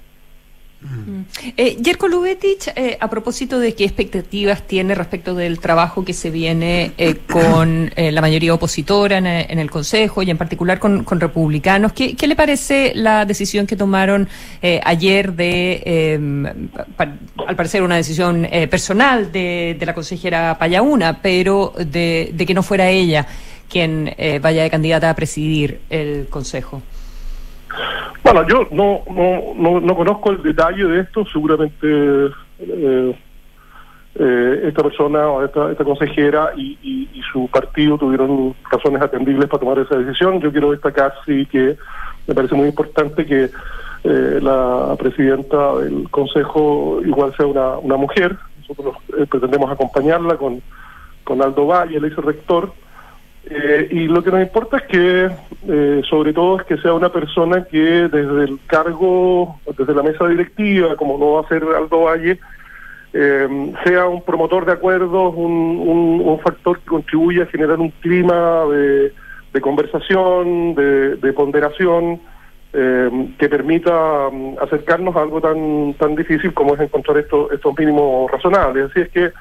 [1.57, 6.29] Eh, Jerko Lubetich, eh, a propósito de qué expectativas tiene respecto del trabajo que se
[6.29, 10.79] viene eh, con eh, la mayoría opositora en, eh, en el Consejo y en particular
[10.79, 14.29] con, con republicanos, ¿qué, qué le parece la decisión que tomaron
[14.61, 16.17] eh, ayer de,
[16.95, 17.13] pa-
[17.45, 22.53] al parecer una decisión eh, personal de, de la consejera Payauna, pero de, de que
[22.53, 23.27] no fuera ella
[23.69, 26.81] quien eh, vaya de candidata a presidir el Consejo?
[28.23, 31.87] Bueno, yo no, no, no, no conozco el detalle de esto, seguramente
[32.59, 33.15] eh,
[34.15, 36.77] eh, esta persona o esta, esta consejera y,
[37.31, 40.41] su partido tuvieron razones atendibles para tomar esa decisión.
[40.41, 41.77] Yo quiero destacar, sí, que
[42.25, 43.51] me parece muy importante que
[44.03, 48.35] eh, la presidenta del Consejo igual sea una, una mujer.
[48.67, 48.95] Nosotros
[49.29, 50.59] pretendemos acompañarla con,
[51.23, 52.73] con Aldo Valle, el ex rector.
[53.49, 55.29] Eh, y lo que nos importa es que,
[55.67, 60.27] eh, sobre todo, es que sea una persona que desde el cargo, desde la mesa
[60.27, 62.39] directiva, como no va a ser Aldo Valle,
[63.11, 69.11] eh, sea un promotor de acuerdos, un, factor que contribuya a generar un clima de,
[69.51, 72.21] de conversación, de, de ponderación,
[72.71, 77.77] eh, que permita mm, acercarnos a algo tan tan difícil como es encontrar estos estos
[77.77, 78.91] mínimos razonables.
[78.91, 79.31] Así es que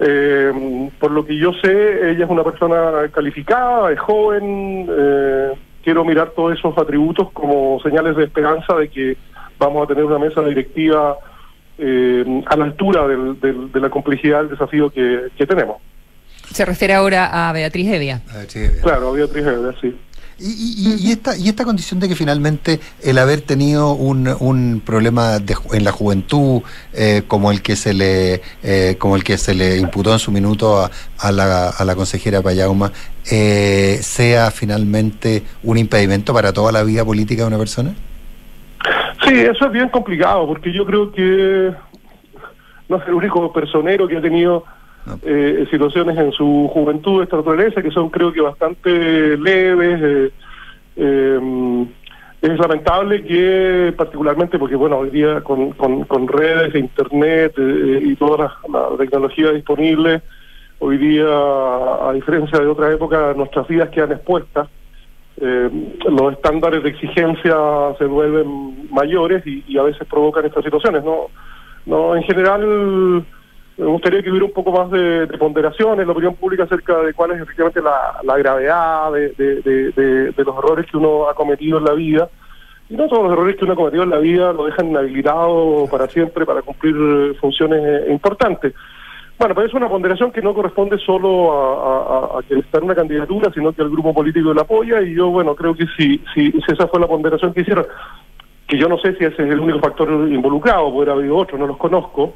[0.00, 4.86] eh, por lo que yo sé, ella es una persona calificada, es joven.
[4.90, 9.16] eh, quiero mirar todos esos atributos como señales de esperanza de que
[9.58, 11.16] vamos a tener una mesa directiva
[11.76, 15.76] eh, a la altura del- del- de la complejidad del desafío que, que tenemos.
[16.50, 18.22] Se refiere ahora a Beatriz Evia.
[18.82, 19.94] Claro, Beatriz Hebra, sí.
[20.38, 24.82] Y, y- y esta, y esta condición de que finalmente el haber tenido un, un
[24.84, 26.62] problema de en la juventud
[26.92, 30.32] eh, como el que se le eh, como el que se le imputó en su
[30.32, 32.90] minuto a, a la, a la consejera Payauma
[33.30, 37.94] eh, sea finalmente un impedimento para toda la vida política de una persona?
[39.26, 41.72] Sí, eso es bien complicado porque yo creo que
[42.88, 44.64] no es el único personero que ha tenido
[45.22, 50.00] eh, situaciones en su juventud esta naturaleza que son creo que bastante leves.
[50.02, 50.30] eh,
[50.96, 51.86] eh,
[52.42, 58.14] es lamentable que particularmente porque bueno hoy día con, con, con redes, internet eh, y
[58.16, 60.20] toda la, la tecnología disponible
[60.78, 64.68] hoy día a diferencia de otra época nuestras vidas quedan expuestas
[65.36, 67.56] los estándares de exigencia
[67.98, 71.02] se vuelven mayores y, y a veces provocan estas situaciones.
[71.04, 71.26] No,
[71.86, 73.24] no, en general
[73.76, 77.00] me gustaría que hubiera un poco más de, de ponderación en la opinión pública acerca
[77.00, 81.84] de cuál es efectivamente la, gravedad de, de- los errores que uno ha cometido en
[81.84, 82.28] la vida.
[82.88, 85.86] Y no todos los errores que uno ha cometido en la vida lo dejan inhabilitado
[85.90, 86.94] para siempre para cumplir
[87.40, 88.74] funciones eh, importantes.
[89.38, 92.94] Bueno, pero es una ponderación que no corresponde solo a, a, quien está en una
[92.94, 95.02] candidatura, sino que al grupo político que la apoya.
[95.02, 97.86] Y yo, bueno, creo que si, si, si esa fue la ponderación que hicieron,
[98.68, 101.58] que yo no sé si ese es el único factor involucrado, puede haber habido otros,
[101.58, 102.34] no los conozco.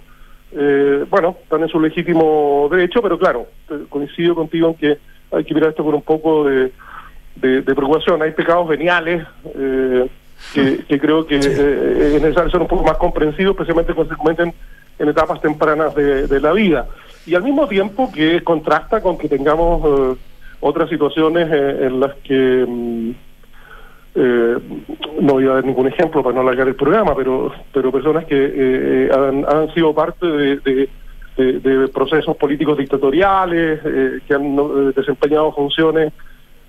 [0.53, 3.46] Eh, bueno, están en su legítimo derecho, pero claro,
[3.88, 4.99] coincido contigo en que
[5.30, 6.72] hay que mirar esto con un poco de,
[7.36, 8.22] de, de preocupación.
[8.22, 10.09] Hay pecados veniales eh,
[10.55, 14.18] que, que creo que eh, es necesario ser un poco más comprensivos, especialmente cuando se
[14.18, 14.55] cometen
[14.99, 16.88] en etapas tempranas de, de la vida.
[17.26, 20.18] Y al mismo tiempo que contrasta con que tengamos eh,
[20.61, 22.64] otras situaciones eh, en las que...
[22.66, 23.28] mm,
[24.21, 24.59] eh,
[25.21, 28.37] no voy a dar ningún ejemplo para no alargar el programa, pero pero personas que
[28.37, 30.89] eh, han, han sido parte de,
[31.95, 36.12] procesos políticos dictatoriales, eh, que han eh, desempeñado funciones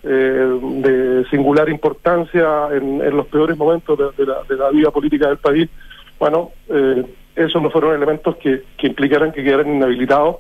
[0.04, 5.38] eh, de singular importancia en, los peores momentos de, la, de la vida política del
[5.38, 5.68] país.
[6.20, 7.04] Bueno, eh,
[7.36, 10.38] esos no fueron elementos que, implicaran que quedaran inhabilitados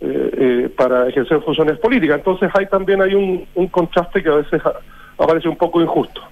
[0.00, 2.18] eh, eh, para ejercer funciones políticas.
[2.18, 4.60] Entonces hay también hay un, contraste que a veces
[5.18, 6.22] aparece un poco injusto.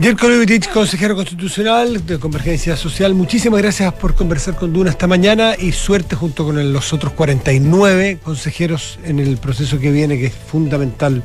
[0.00, 5.54] Jerko Levitic, consejero constitucional de Convergencia Social, muchísimas gracias por conversar con Duna esta mañana
[5.58, 10.32] y suerte junto con los otros 49 consejeros en el proceso que viene, que es
[10.32, 11.22] fundamental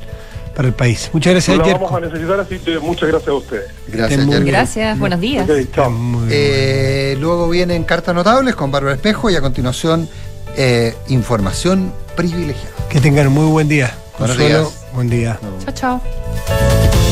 [0.53, 1.09] para el país.
[1.13, 3.71] Muchas gracias, Lo vamos a necesitar, así que muchas gracias a ustedes.
[3.87, 4.43] Gracias.
[4.43, 5.47] Gracias, buenos días.
[6.29, 10.09] Eh, luego vienen cartas notables con Bárbara Espejo y a continuación
[10.57, 12.75] eh, información privilegiada.
[12.89, 13.95] Que tengan un muy buen día.
[14.17, 14.85] Buenos Consuelo, días.
[14.93, 15.39] buen día.
[15.63, 17.06] Chao, chao.